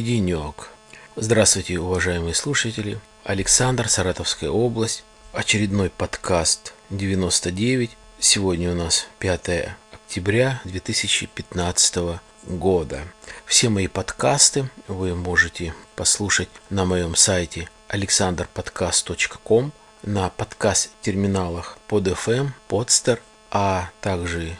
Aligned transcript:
Денек. 0.00 0.70
Здравствуйте, 1.16 1.78
уважаемые 1.78 2.34
слушатели. 2.34 3.00
Александр, 3.24 3.88
Саратовская 3.88 4.50
область. 4.50 5.04
Очередной 5.32 5.90
подкаст 5.90 6.74
99. 6.90 7.96
Сегодня 8.18 8.72
у 8.72 8.74
нас 8.74 9.06
5 9.18 9.76
октября 9.92 10.60
2015 10.64 12.20
года. 12.44 13.02
Все 13.44 13.68
мои 13.68 13.88
подкасты 13.88 14.70
вы 14.86 15.14
можете 15.14 15.74
послушать 15.96 16.48
на 16.70 16.84
моем 16.84 17.14
сайте 17.14 17.68
alexanderpodcast.com, 17.88 19.72
на 20.02 20.30
подкаст-терминалах 20.30 21.78
под 21.88 22.08
FM, 22.08 22.50
Podster, 22.68 23.18
а 23.50 23.90
также 24.00 24.56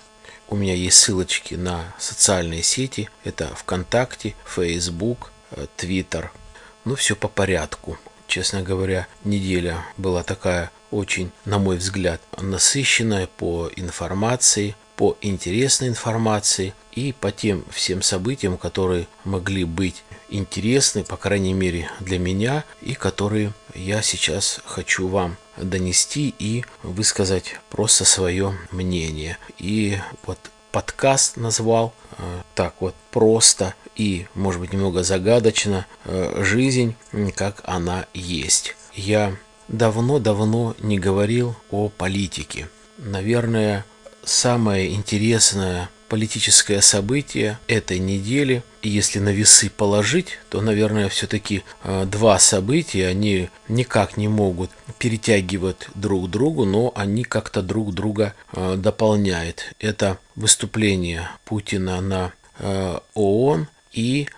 у 0.48 0.56
меня 0.56 0.74
есть 0.74 0.98
ссылочки 0.98 1.54
на 1.54 1.94
социальные 1.98 2.62
сети. 2.62 3.08
Это 3.24 3.48
ВКонтакте, 3.56 4.34
Facebook, 4.46 5.30
Twitter. 5.76 6.28
Ну, 6.84 6.94
все 6.94 7.16
по 7.16 7.28
порядку. 7.28 7.98
Честно 8.26 8.62
говоря, 8.62 9.06
неделя 9.24 9.84
была 9.96 10.22
такая 10.22 10.70
очень, 10.90 11.30
на 11.44 11.58
мой 11.58 11.76
взгляд, 11.76 12.20
насыщенная 12.38 13.26
по 13.26 13.70
информации, 13.76 14.74
по 14.96 15.16
интересной 15.20 15.88
информации 15.88 16.74
и 16.92 17.12
по 17.12 17.30
тем 17.30 17.64
всем 17.70 18.02
событиям, 18.02 18.58
которые 18.58 19.06
могли 19.24 19.64
быть 19.64 20.02
интересны, 20.28 21.05
по 21.05 21.16
крайней 21.16 21.55
мере 21.55 21.91
для 22.00 22.18
меня, 22.18 22.64
и 22.80 22.95
которые 22.95 23.52
я 23.74 24.02
сейчас 24.02 24.60
хочу 24.64 25.08
вам 25.08 25.36
донести 25.56 26.34
и 26.39 26.64
высказать 26.83 27.56
просто 27.70 28.05
свое 28.05 28.56
мнение. 28.70 29.39
И 29.58 29.98
вот 30.27 30.39
подкаст 30.70 31.36
назвал 31.36 31.94
э, 32.19 32.41
так 32.55 32.75
вот 32.80 32.94
просто 33.11 33.75
и, 33.97 34.27
может 34.34 34.61
быть, 34.61 34.72
немного 34.72 35.02
загадочно 35.02 35.86
э, 36.05 36.42
жизнь, 36.45 36.95
как 37.34 37.62
она 37.64 38.06
есть. 38.14 38.77
Я 38.95 39.36
давно-давно 39.69 40.74
не 40.78 40.98
говорил 40.98 41.56
о 41.70 41.89
политике. 41.89 42.69
Наверное, 42.97 43.84
самое 44.24 44.95
интересное 44.95 45.91
политическое 46.09 46.81
событие 46.81 47.59
этой 47.69 47.98
недели. 47.98 48.62
И 48.83 48.89
если 48.89 49.19
на 49.19 49.31
весы 49.31 49.70
положить, 49.70 50.39
то, 50.48 50.61
наверное, 50.61 51.09
все-таки 51.09 51.62
э, 51.84 52.06
два 52.06 52.39
события, 52.39 53.06
они 53.06 53.51
никак 53.69 54.17
не 54.17 54.29
могут 54.29 54.70
перетягивать 54.98 55.89
друг 55.95 56.31
другу, 56.31 56.64
но 56.64 56.92
они 56.95 57.25
как-то 57.25 57.62
друг 57.62 57.92
друга 57.92 58.34
э, 58.53 58.77
дополняют. 58.77 59.75
Это 59.79 60.19
выступление 60.36 61.29
Путина 61.45 62.01
на 62.01 62.33
э, 62.59 62.98
ООН 63.14 63.69
и 63.92 64.29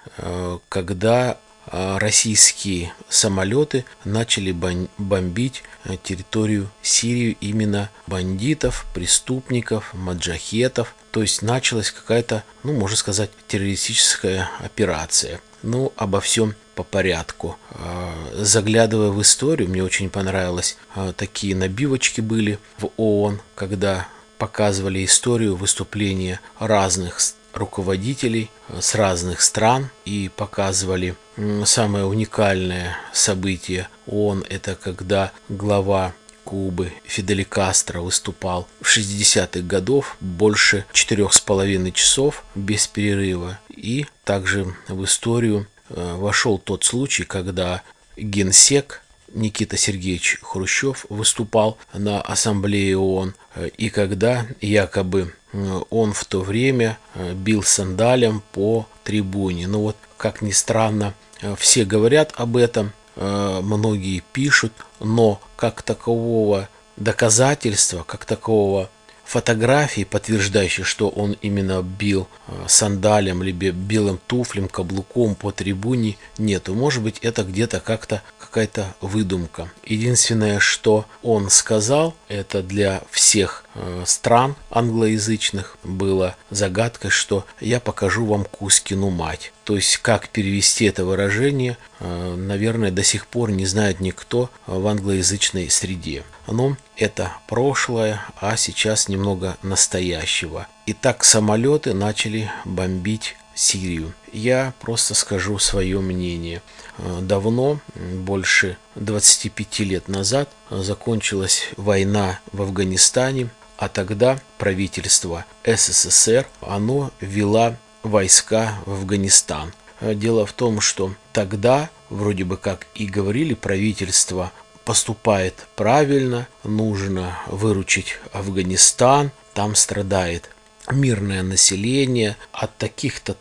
когда 0.68 1.38
российские 1.66 2.92
самолеты 3.08 3.84
начали 4.04 4.52
бомбить 4.52 5.62
территорию 6.02 6.70
Сирии 6.82 7.36
именно 7.40 7.90
бандитов, 8.06 8.86
преступников, 8.94 9.92
маджахетов, 9.92 10.94
то 11.10 11.22
есть 11.22 11.42
началась 11.42 11.90
какая-то, 11.90 12.44
ну, 12.62 12.72
можно 12.72 12.96
сказать, 12.96 13.30
террористическая 13.48 14.48
операция. 14.60 15.40
Ну, 15.62 15.92
обо 15.96 16.20
всем 16.20 16.54
по 16.74 16.84
порядку. 16.84 17.58
А, 17.72 18.14
заглядывая 18.34 19.10
в 19.10 19.20
историю, 19.20 19.68
мне 19.68 19.84
очень 19.84 20.08
понравилось, 20.08 20.78
а, 20.94 21.12
такие 21.12 21.54
набивочки 21.54 22.20
были 22.20 22.58
в 22.78 22.90
ООН, 22.96 23.40
когда 23.54 24.08
показывали 24.38 25.04
историю 25.04 25.56
выступления 25.56 26.40
разных 26.58 27.18
руководителей 27.52 28.50
а, 28.68 28.80
с 28.80 28.94
разных 28.94 29.42
стран 29.42 29.90
и 30.06 30.30
показывали 30.34 31.16
самое 31.64 32.04
уникальное 32.04 32.96
событие 33.12 33.88
ООН, 34.06 34.44
это 34.48 34.74
когда 34.76 35.32
глава 35.48 36.14
Кубы 36.50 36.92
Фидель 37.04 37.44
Кастро 37.44 38.00
выступал 38.00 38.66
в 38.80 38.86
60-х 38.88 39.60
годов 39.60 40.16
больше 40.18 40.84
четырех 40.92 41.32
с 41.32 41.40
половиной 41.40 41.92
часов 41.92 42.42
без 42.56 42.88
перерыва. 42.88 43.60
И 43.68 44.06
также 44.24 44.74
в 44.88 45.04
историю 45.04 45.68
э, 45.90 46.16
вошел 46.16 46.58
тот 46.58 46.82
случай, 46.82 47.22
когда 47.22 47.82
генсек 48.16 49.02
Никита 49.32 49.76
Сергеевич 49.76 50.40
Хрущев 50.42 51.06
выступал 51.08 51.78
на 51.92 52.20
ассамблее 52.20 52.98
ООН, 52.98 53.34
э, 53.54 53.68
и 53.78 53.88
когда 53.88 54.44
якобы 54.60 55.32
э, 55.52 55.80
он 55.90 56.12
в 56.12 56.24
то 56.24 56.40
время 56.40 56.98
бил 57.34 57.62
сандалем 57.62 58.42
по 58.50 58.88
трибуне. 59.04 59.68
Ну 59.68 59.82
вот, 59.82 59.96
как 60.16 60.42
ни 60.42 60.50
странно, 60.50 61.14
все 61.56 61.84
говорят 61.84 62.32
об 62.34 62.56
этом, 62.56 62.92
многие 63.16 64.22
пишут, 64.32 64.72
но 65.00 65.40
как 65.56 65.82
такового 65.82 66.68
доказательства, 66.96 68.04
как 68.06 68.24
такового 68.24 68.88
фотографии, 69.30 70.02
подтверждающей, 70.02 70.82
что 70.82 71.08
он 71.08 71.36
именно 71.40 71.80
бил 71.82 72.26
э, 72.48 72.64
сандалем, 72.66 73.44
либо 73.44 73.70
белым 73.70 74.18
туфлем, 74.26 74.66
каблуком 74.66 75.36
по 75.36 75.52
трибуне, 75.52 76.16
нету. 76.36 76.74
Может 76.74 77.04
быть, 77.04 77.18
это 77.20 77.44
где-то 77.44 77.78
как-то 77.78 78.22
какая-то 78.40 78.92
выдумка. 79.00 79.70
Единственное, 79.84 80.58
что 80.58 81.06
он 81.22 81.48
сказал, 81.48 82.16
это 82.26 82.60
для 82.60 83.02
всех 83.12 83.64
э, 83.76 84.02
стран 84.04 84.56
англоязычных 84.68 85.76
было 85.84 86.34
загадкой, 86.50 87.12
что 87.12 87.46
я 87.60 87.78
покажу 87.78 88.26
вам 88.26 88.44
Кузькину 88.44 89.10
мать. 89.10 89.52
То 89.62 89.76
есть, 89.76 89.98
как 89.98 90.30
перевести 90.30 90.86
это 90.86 91.04
выражение, 91.04 91.76
наверное, 92.00 92.90
до 92.90 93.04
сих 93.04 93.28
пор 93.28 93.52
не 93.52 93.66
знает 93.66 94.00
никто 94.00 94.50
в 94.66 94.84
англоязычной 94.84 95.70
среде. 95.70 96.24
Но 96.50 96.76
это 96.96 97.32
прошлое, 97.46 98.20
а 98.40 98.56
сейчас 98.56 99.08
немного 99.08 99.56
настоящего. 99.62 100.66
Итак, 100.86 101.22
самолеты 101.22 101.94
начали 101.94 102.50
бомбить 102.64 103.36
Сирию. 103.54 104.14
Я 104.32 104.74
просто 104.80 105.14
скажу 105.14 105.58
свое 105.60 106.00
мнение. 106.00 106.60
Давно, 106.98 107.78
больше 107.94 108.76
25 108.96 109.78
лет 109.80 110.08
назад, 110.08 110.50
закончилась 110.70 111.68
война 111.76 112.40
в 112.52 112.62
Афганистане, 112.62 113.50
а 113.76 113.88
тогда 113.88 114.40
правительство 114.58 115.44
СССР, 115.64 116.46
оно 116.60 117.12
ввело 117.20 117.76
войска 118.02 118.74
в 118.86 118.94
Афганистан. 118.94 119.72
Дело 120.00 120.46
в 120.46 120.52
том, 120.52 120.80
что 120.80 121.14
тогда, 121.32 121.90
вроде 122.08 122.44
бы 122.44 122.56
как 122.56 122.86
и 122.94 123.06
говорили 123.06 123.54
правительство 123.54 124.52
поступает 124.84 125.66
правильно, 125.76 126.48
нужно 126.64 127.38
выручить 127.46 128.18
Афганистан, 128.32 129.30
там 129.54 129.74
страдает 129.74 130.50
мирное 130.90 131.42
население. 131.42 132.36
От 132.52 132.76
таких-то 132.76 133.36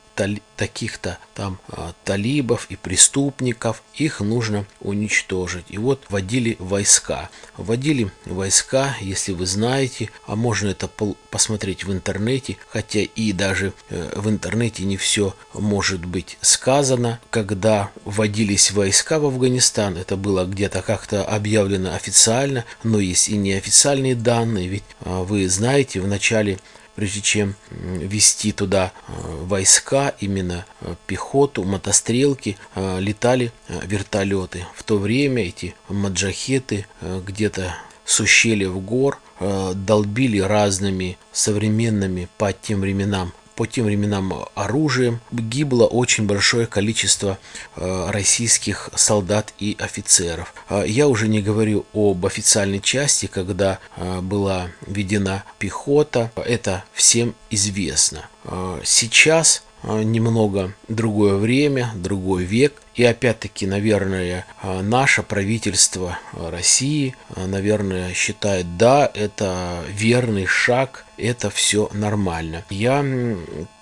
таких-то 0.55 1.17
там 1.33 1.59
а, 1.69 1.93
талибов 2.03 2.67
и 2.69 2.75
преступников, 2.75 3.81
их 3.95 4.19
нужно 4.19 4.65
уничтожить. 4.81 5.65
И 5.69 5.77
вот 5.77 6.03
вводили 6.09 6.57
войска. 6.59 7.29
Вводили 7.55 8.11
войска, 8.25 8.95
если 8.99 9.31
вы 9.31 9.45
знаете, 9.45 10.09
а 10.27 10.35
можно 10.35 10.69
это 10.69 10.89
посмотреть 11.29 11.85
в 11.85 11.93
интернете, 11.93 12.57
хотя 12.67 12.99
и 12.99 13.31
даже 13.31 13.73
э, 13.89 14.11
в 14.15 14.29
интернете 14.29 14.83
не 14.83 14.97
все 14.97 15.35
может 15.53 16.05
быть 16.05 16.37
сказано. 16.41 17.19
Когда 17.29 17.91
вводились 18.03 18.71
войска 18.71 19.19
в 19.19 19.25
Афганистан, 19.25 19.97
это 19.97 20.17
было 20.17 20.45
где-то 20.45 20.81
как-то 20.81 21.23
объявлено 21.23 21.93
официально, 21.93 22.65
но 22.83 22.99
есть 22.99 23.29
и 23.29 23.37
неофициальные 23.37 24.15
данные, 24.15 24.67
ведь 24.67 24.83
а, 25.01 25.23
вы 25.23 25.47
знаете, 25.47 26.01
в 26.01 26.07
начале 26.07 26.59
прежде 26.99 27.21
чем 27.21 27.55
вести 27.71 28.51
туда 28.51 28.91
э, 28.91 29.11
войска, 29.45 30.13
именно 30.19 30.65
э, 30.81 30.95
пехоту, 31.07 31.63
мотострелки, 31.63 32.57
э, 32.75 32.99
летали 32.99 33.53
вертолеты. 33.69 34.65
В 34.75 34.83
то 34.83 34.97
время 34.97 35.43
эти 35.43 35.75
маджахеты 35.87 36.87
где-то 37.01 37.73
с 38.03 38.19
ущельев 38.19 38.73
гор 38.83 39.21
долбили 39.39 40.39
разными 40.39 41.17
современными 41.31 42.27
по 42.37 42.51
тем 42.51 42.81
временам 42.81 43.31
по 43.59 43.67
тем 43.67 43.87
временам 43.87 44.45
оружием. 44.55 45.19
Гибло 45.33 45.85
очень 45.85 46.25
большое 46.25 46.65
количество 46.65 47.37
э, 47.75 48.09
российских 48.09 48.89
солдат 48.95 49.53
и 49.59 49.75
офицеров. 49.77 50.53
А 50.69 50.83
я 50.85 51.09
уже 51.09 51.27
не 51.27 51.41
говорю 51.41 51.85
об 51.93 52.25
официальной 52.25 52.79
части, 52.79 53.25
когда 53.25 53.79
э, 53.97 54.21
была 54.21 54.69
введена 54.87 55.43
пехота. 55.57 56.31
Это 56.37 56.85
всем 56.93 57.35
известно. 57.49 58.29
А 58.45 58.79
сейчас 58.85 59.63
э, 59.83 60.03
немного 60.03 60.73
другое 60.87 61.35
время, 61.35 61.91
другой 61.95 62.45
век. 62.45 62.81
И 62.95 63.03
опять-таки, 63.03 63.67
наверное, 63.67 64.45
наше 64.63 65.21
правительство 65.21 66.17
России, 66.31 67.15
наверное, 67.35 68.13
считает, 68.13 68.77
да, 68.77 69.11
это 69.13 69.83
верный 69.89 70.45
шаг 70.45 71.05
это 71.21 71.49
все 71.49 71.89
нормально. 71.93 72.63
Я 72.69 73.03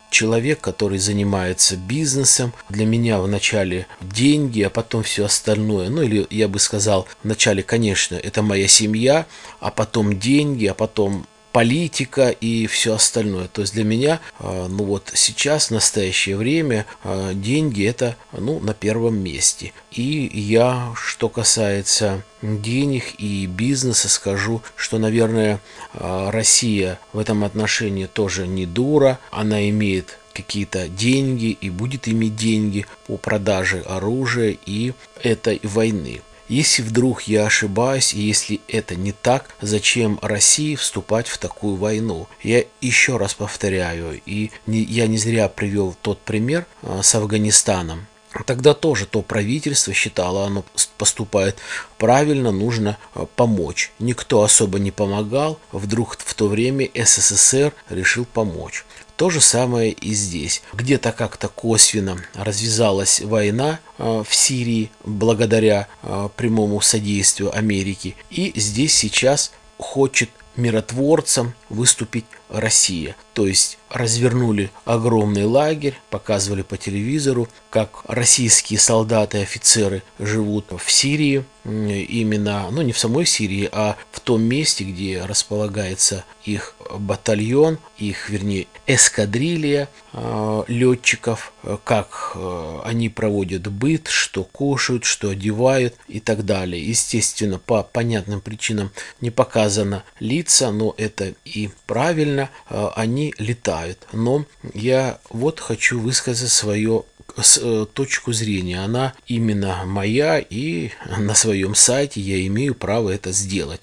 человек, 0.10 0.62
который 0.62 0.98
занимается 0.98 1.75
бизнесом. 1.75 2.54
Для 2.69 2.86
меня 2.86 3.19
вначале 3.19 3.88
деньги, 4.01 4.62
а 4.62 4.69
потом 4.69 5.04
все 5.04 5.25
остальное. 5.25 5.89
Ну 5.89 6.01
или 6.01 6.25
я 6.30 6.48
бы 6.48 6.60
сказал, 6.60 7.07
вначале, 7.24 7.63
конечно, 7.63 8.16
это 8.16 8.42
моя 8.42 8.68
семья, 8.68 9.25
а 9.60 9.72
потом 9.72 10.18
деньги, 10.18 10.66
а 10.66 10.74
потом 10.74 11.28
политика 11.57 12.30
и 12.30 12.68
все 12.68 12.94
остальное. 12.94 13.48
То 13.48 13.62
есть 13.62 13.74
для 13.74 13.83
меня, 13.83 14.19
а, 14.38 14.68
ну 14.68 14.83
вот 14.83 15.12
сейчас, 15.15 15.69
в 15.69 15.71
настоящее 15.71 16.38
время, 16.38 16.86
а, 17.04 17.33
деньги 17.33 17.83
это, 17.83 18.15
ну, 18.31 18.59
на 18.59 18.75
первом 18.75 19.18
месте. 19.18 19.74
И 19.92 20.30
я, 20.31 20.94
что 20.95 21.30
касается 21.30 22.21
денег 22.44 23.15
и 23.18 23.48
бизнеса, 23.48 24.07
скажу, 24.07 24.62
что, 24.75 25.00
наверное, 25.00 25.59
а, 25.95 26.30
Россия 26.30 27.00
в 27.12 27.18
этом 27.18 27.44
отношении 27.44 28.06
тоже 28.06 28.45
не 28.45 28.68
дура. 28.68 29.18
Она 29.31 29.68
имеет 29.69 30.19
какие-то 30.33 30.88
деньги 30.88 31.57
и 31.59 31.71
будет 31.71 32.07
иметь 32.07 32.36
деньги 32.36 32.86
по 33.07 33.18
продаже 33.18 33.81
оружия 33.88 34.56
и 34.68 34.94
этой 35.24 35.59
войны. 35.63 36.21
Если 36.49 36.81
вдруг 36.81 37.23
я 37.23 37.45
ошибаюсь, 37.45 38.13
и 38.13 38.21
если 38.21 38.61
это 38.69 38.95
не 38.95 39.11
так, 39.11 39.53
зачем 39.61 40.17
России 40.21 40.75
вступать 40.75 41.27
в 41.27 41.38
такую 41.38 41.75
войну? 41.75 42.27
Я 42.41 42.63
еще 42.79 43.17
раз 43.17 43.33
повторяю, 43.33 44.21
и 44.25 44.51
не, 44.65 44.79
я 44.79 45.07
не 45.07 45.17
зря 45.17 45.49
привел 45.49 45.95
тот 46.01 46.19
пример 46.21 46.65
а, 46.83 47.03
с 47.03 47.13
Афганистаном. 47.15 48.07
Тогда 48.45 48.73
тоже 48.73 49.05
то 49.07 49.21
правительство 49.21 49.94
считало, 49.94 50.45
оно 50.45 50.63
поступает 50.97 51.57
правильно, 51.97 52.51
нужно 52.51 52.97
а, 53.13 53.25
помочь. 53.25 53.91
Никто 53.99 54.44
особо 54.44 54.79
не 54.79 54.91
помогал, 54.91 55.59
вдруг 55.73 56.17
в 56.17 56.33
то 56.33 56.47
время 56.47 56.89
СССР 56.94 57.73
решил 57.89 58.23
помочь. 58.25 58.85
То 59.18 59.31
же 59.31 59.42
самое 59.42 59.92
и 59.94 60.14
здесь. 60.14 60.62
Где-то 60.74 61.12
как-то 61.12 61.48
косвенно 61.48 62.18
развязалась 62.36 63.19
война 63.19 63.80
э, 63.98 64.24
в 64.25 64.34
Сирии 64.34 64.92
благодаря 65.04 65.88
э, 66.04 66.30
прямому 66.36 66.80
содействию 66.81 67.56
Америки. 67.58 68.16
И 68.30 68.54
здесь 68.56 68.96
сейчас 68.96 69.52
хочет 69.80 70.30
миротворцем 70.56 71.56
выступить 71.69 72.25
Россия. 72.49 73.15
То 73.33 73.45
есть 73.45 73.77
развернули 73.89 74.71
огромный 74.85 75.45
лагерь, 75.45 75.95
показывали 76.09 76.61
по 76.61 76.77
телевизору, 76.77 77.47
как 77.69 78.03
российские 78.07 78.79
солдаты 78.79 79.39
и 79.39 79.44
офицеры 79.44 80.03
живут 80.19 80.71
в 80.71 80.91
Сирии, 80.91 81.45
именно, 81.63 82.67
ну 82.71 82.81
не 82.81 82.94
в 82.94 82.97
самой 82.97 83.25
Сирии, 83.25 83.69
а 83.71 83.97
в 84.11 84.19
том 84.19 84.41
месте, 84.41 84.83
где 84.83 85.23
располагается 85.23 86.23
их 86.45 86.75
батальон, 86.97 87.77
их, 87.97 88.29
вернее, 88.29 88.67
эскадрилья 88.88 89.89
э, 90.13 90.63
летчиков, 90.67 91.53
как 91.83 92.31
э, 92.35 92.79
они 92.85 93.09
проводят 93.09 93.67
быт, 93.67 94.07
что 94.07 94.45
кушают, 94.45 95.03
что 95.03 95.29
одевают 95.29 95.95
и 96.07 96.21
так 96.21 96.45
далее. 96.45 96.81
Естественно, 96.81 97.59
по 97.59 97.83
понятным 97.83 98.39
причинам 98.39 98.91
не 99.19 99.29
показано 99.29 100.03
лица, 100.19 100.71
но 100.71 100.95
это 100.97 101.33
и 101.44 101.69
правильно, 101.85 102.37
э, 102.69 102.89
они 102.95 103.34
летают. 103.38 104.07
Но 104.13 104.45
я 104.74 105.19
вот 105.30 105.60
хочу 105.60 106.00
высказать 106.00 106.51
свое 106.51 107.04
э, 107.36 107.86
точку 107.94 108.34
зрения. 108.34 108.84
Она 108.84 109.13
именно 109.28 109.84
моя, 109.86 110.39
и 110.39 110.92
на 111.18 111.36
своем 111.36 111.75
сайте 111.75 112.22
я 112.22 112.45
имею 112.48 112.75
право 112.75 113.10
это 113.10 113.31
сделать 113.31 113.81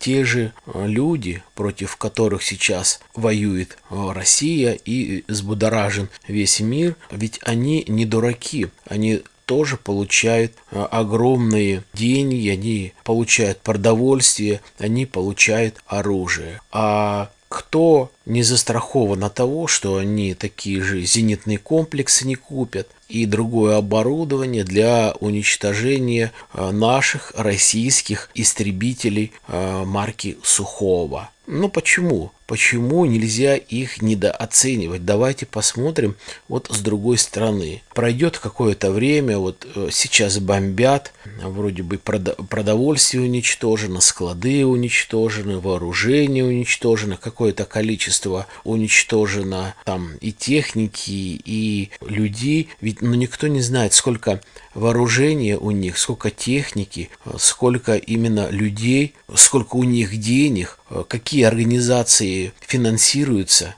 те 0.00 0.24
же 0.24 0.52
э, 0.66 0.86
люди, 0.86 1.42
против 1.54 1.96
которых 1.96 2.42
сейчас 2.42 3.00
воюет 3.14 3.78
Россия 3.90 4.72
и 4.72 5.24
взбудоражен 5.28 6.08
весь 6.26 6.58
мир, 6.60 6.96
ведь 7.10 7.38
они 7.44 7.84
не 7.86 8.06
дураки, 8.06 8.68
они 8.86 9.22
тоже 9.50 9.76
получают 9.76 10.52
огромные 10.70 11.82
деньги, 11.92 12.48
они 12.48 12.92
получают 13.02 13.60
продовольствие, 13.60 14.60
они 14.78 15.06
получают 15.06 15.82
оружие. 15.88 16.60
А 16.70 17.30
кто 17.50 18.12
не 18.26 18.44
застрахован 18.44 19.24
от 19.24 19.34
того, 19.34 19.66
что 19.66 19.96
они 19.96 20.34
такие 20.34 20.80
же 20.82 21.02
зенитные 21.02 21.58
комплексы 21.58 22.24
не 22.24 22.36
купят 22.36 22.88
и 23.08 23.26
другое 23.26 23.76
оборудование 23.76 24.62
для 24.62 25.14
уничтожения 25.18 26.32
э, 26.54 26.70
наших 26.70 27.32
российских 27.36 28.30
истребителей 28.34 29.32
э, 29.48 29.84
марки 29.84 30.38
Сухого. 30.44 31.30
Ну 31.52 31.68
почему? 31.68 32.30
Почему 32.46 33.04
нельзя 33.06 33.56
их 33.56 34.02
недооценивать? 34.02 35.04
Давайте 35.04 35.46
посмотрим 35.46 36.16
вот 36.48 36.68
с 36.68 36.80
другой 36.80 37.16
стороны. 37.18 37.82
Пройдет 37.94 38.38
какое-то 38.38 38.90
время, 38.90 39.38
вот 39.38 39.66
э, 39.74 39.88
сейчас 39.92 40.38
бомбят, 40.38 41.12
вроде 41.40 41.84
бы 41.84 41.98
продовольствие 41.98 43.22
уничтожено, 43.22 44.00
склады 44.00 44.64
уничтожены, 44.66 45.58
вооружение 45.60 46.44
уничтожено, 46.44 47.16
какое-то 47.16 47.64
количество 47.66 48.46
уничтожено 48.64 49.74
там 49.84 50.16
и 50.20 50.32
техники, 50.32 51.40
и 51.44 51.90
людей. 52.00 52.68
Ведь 52.80 53.00
ну, 53.00 53.14
никто 53.14 53.46
не 53.46 53.60
знает, 53.60 53.94
сколько 53.94 54.40
вооружения 54.74 55.56
у 55.56 55.70
них, 55.70 55.98
сколько 55.98 56.30
техники, 56.30 57.10
сколько 57.38 57.94
именно 57.94 58.50
людей, 58.50 59.14
сколько 59.34 59.76
у 59.76 59.84
них 59.84 60.16
денег, 60.18 60.78
какие 61.08 61.39
организации 61.42 62.52
финансируются. 62.60 63.74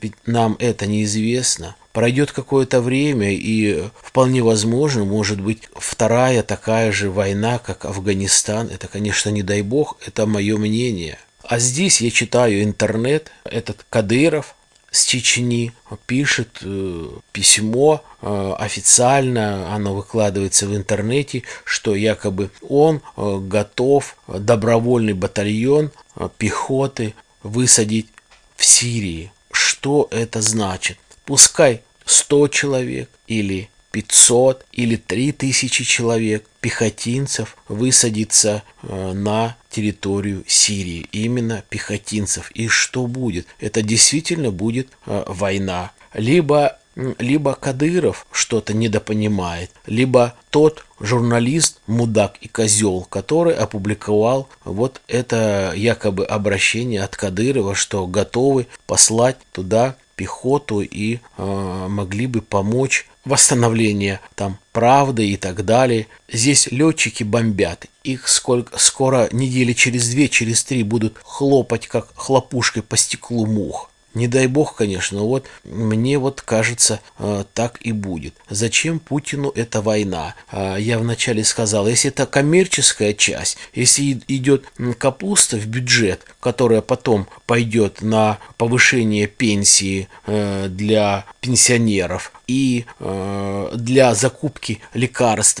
Ведь 0.00 0.14
нам 0.26 0.56
это 0.58 0.86
неизвестно. 0.86 1.76
Пройдет 1.92 2.32
какое-то 2.32 2.82
время, 2.82 3.32
и 3.32 3.84
вполне 4.02 4.42
возможно, 4.42 5.04
может 5.04 5.40
быть, 5.40 5.62
вторая 5.74 6.42
такая 6.42 6.92
же 6.92 7.10
война, 7.10 7.58
как 7.58 7.86
Афганистан. 7.86 8.68
Это, 8.68 8.88
конечно, 8.88 9.30
не 9.30 9.42
дай 9.42 9.62
бог, 9.62 9.96
это 10.06 10.26
мое 10.26 10.58
мнение. 10.58 11.18
А 11.42 11.58
здесь 11.58 12.00
я 12.00 12.10
читаю 12.10 12.62
интернет, 12.62 13.30
этот 13.44 13.86
Кадыров, 13.88 14.54
с 14.90 15.04
Чечни 15.04 15.72
пишет 16.06 16.58
э, 16.62 17.08
письмо 17.32 18.02
э, 18.22 18.54
официально, 18.58 19.74
оно 19.74 19.94
выкладывается 19.94 20.66
в 20.66 20.76
интернете, 20.76 21.42
что 21.64 21.94
якобы 21.94 22.50
он 22.66 23.02
э, 23.16 23.38
готов 23.40 24.16
добровольный 24.26 25.12
батальон 25.12 25.90
э, 26.16 26.28
пехоты 26.38 27.14
высадить 27.42 28.08
в 28.56 28.64
Сирии. 28.64 29.32
Что 29.52 30.08
это 30.10 30.40
значит? 30.40 30.98
Пускай 31.24 31.82
100 32.04 32.48
человек 32.48 33.10
или 33.26 33.68
500 33.96 34.66
или 34.72 34.96
3000 34.96 35.82
человек 35.82 36.44
пехотинцев 36.60 37.56
высадится 37.66 38.62
э, 38.82 39.12
на 39.14 39.56
территорию 39.70 40.44
Сирии. 40.46 41.06
Именно 41.12 41.64
пехотинцев. 41.70 42.50
И 42.50 42.68
что 42.68 43.06
будет? 43.06 43.46
Это 43.58 43.80
действительно 43.80 44.50
будет 44.50 44.88
э, 45.06 45.24
война. 45.26 45.92
Либо 46.12 46.78
либо 47.18 47.54
Кадыров 47.54 48.26
что-то 48.30 48.72
недопонимает, 48.72 49.70
либо 49.86 50.34
тот 50.48 50.86
журналист, 50.98 51.80
мудак 51.86 52.36
и 52.40 52.48
козел, 52.48 53.06
который 53.10 53.52
опубликовал 53.54 54.48
вот 54.64 55.02
это 55.06 55.74
якобы 55.76 56.24
обращение 56.24 57.02
от 57.02 57.14
Кадырова, 57.14 57.74
что 57.74 58.06
готовы 58.06 58.66
послать 58.86 59.36
туда 59.52 59.96
пехоту 60.16 60.80
и 60.80 61.18
э, 61.36 61.86
могли 61.88 62.26
бы 62.26 62.40
помочь 62.40 63.06
восстановление 63.24 64.20
там 64.34 64.58
правды 64.72 65.28
и 65.28 65.36
так 65.36 65.64
далее. 65.64 66.06
Здесь 66.28 66.68
летчики 66.70 67.22
бомбят. 67.22 67.86
Их 68.02 68.28
сколько, 68.28 68.78
скоро 68.78 69.28
недели 69.32 69.72
через 69.72 70.08
две, 70.08 70.28
через 70.28 70.64
три 70.64 70.82
будут 70.82 71.18
хлопать, 71.22 71.86
как 71.86 72.08
хлопушкой 72.14 72.82
по 72.82 72.96
стеклу 72.96 73.46
мух. 73.46 73.90
Не 74.16 74.28
дай 74.28 74.46
бог, 74.46 74.76
конечно, 74.76 75.20
вот 75.24 75.44
мне 75.62 76.16
вот 76.18 76.40
кажется, 76.40 77.00
э, 77.18 77.44
так 77.52 77.78
и 77.82 77.92
будет. 77.92 78.34
Зачем 78.48 78.98
Путину 78.98 79.52
эта 79.54 79.82
война? 79.82 80.34
А, 80.50 80.78
я 80.78 80.98
вначале 80.98 81.44
сказал, 81.44 81.86
если 81.86 82.08
это 82.08 82.24
коммерческая 82.24 83.12
часть, 83.12 83.58
если 83.74 84.18
идет 84.26 84.64
капуста 84.96 85.58
в 85.58 85.66
бюджет, 85.66 86.24
которая 86.40 86.80
потом 86.80 87.28
пойдет 87.44 88.00
на 88.00 88.38
повышение 88.56 89.26
пенсии 89.26 90.08
э, 90.26 90.68
для 90.70 91.26
пенсионеров 91.42 92.32
и 92.46 92.86
э, 92.98 93.70
для 93.74 94.14
закупки 94.14 94.80
лекарств 94.94 95.60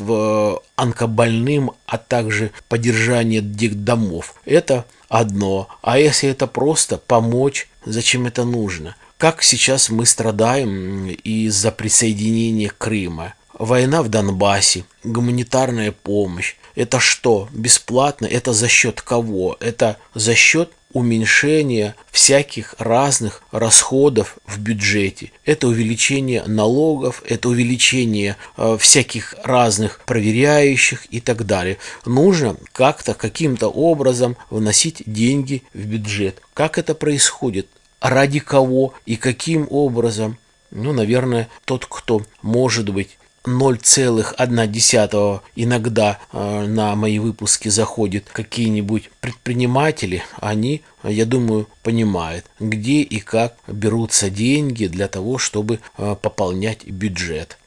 онкобольным, 0.76 1.72
а 1.84 1.98
также 1.98 2.52
поддержания 2.70 3.42
домов, 3.42 4.34
это 4.46 4.86
одно. 5.08 5.68
А 5.82 5.98
если 5.98 6.28
это 6.28 6.46
просто 6.46 6.98
помочь 6.98 7.68
Зачем 7.86 8.26
это 8.26 8.44
нужно? 8.44 8.96
Как 9.16 9.44
сейчас 9.44 9.90
мы 9.90 10.06
страдаем 10.06 11.06
из-за 11.08 11.70
присоединения 11.70 12.72
Крыма? 12.76 13.34
Война 13.56 14.02
в 14.02 14.08
Донбассе, 14.08 14.84
гуманитарная 15.04 15.92
помощь. 15.92 16.56
Это 16.74 16.98
что? 16.98 17.48
Бесплатно? 17.52 18.26
Это 18.26 18.52
за 18.52 18.66
счет 18.66 19.00
кого? 19.00 19.56
Это 19.60 19.98
за 20.14 20.34
счет 20.34 20.72
уменьшение 20.92 21.94
всяких 22.10 22.74
разных 22.78 23.42
расходов 23.50 24.38
в 24.46 24.58
бюджете. 24.58 25.32
Это 25.44 25.68
увеличение 25.68 26.42
налогов, 26.46 27.22
это 27.26 27.48
увеличение 27.48 28.36
э, 28.56 28.76
всяких 28.80 29.34
разных 29.42 30.00
проверяющих 30.06 31.06
и 31.12 31.20
так 31.20 31.44
далее. 31.44 31.78
Нужно 32.04 32.56
как-то, 32.72 33.14
каким-то 33.14 33.68
образом 33.68 34.36
вносить 34.48 35.02
деньги 35.06 35.62
в 35.74 35.84
бюджет. 35.84 36.40
Как 36.54 36.78
это 36.78 36.94
происходит? 36.94 37.66
Ради 38.00 38.40
кого 38.40 38.94
и 39.04 39.16
каким 39.16 39.66
образом? 39.70 40.38
Ну, 40.70 40.92
наверное, 40.92 41.48
тот, 41.64 41.86
кто, 41.86 42.22
может 42.42 42.88
быть, 42.90 43.18
0,1 43.46 45.40
иногда 45.54 46.18
э, 46.32 46.66
на 46.66 46.96
мои 46.96 47.18
выпуски 47.18 47.68
заходят 47.68 48.24
какие-нибудь 48.32 49.10
предприниматели, 49.20 50.22
они, 50.40 50.82
я 51.04 51.24
думаю, 51.24 51.68
понимают, 51.82 52.44
где 52.58 53.02
и 53.02 53.20
как 53.20 53.56
берутся 53.68 54.30
деньги 54.30 54.86
для 54.86 55.08
того, 55.08 55.38
чтобы 55.38 55.78
э, 55.96 56.16
пополнять 56.20 56.86
бюджет. 56.86 57.58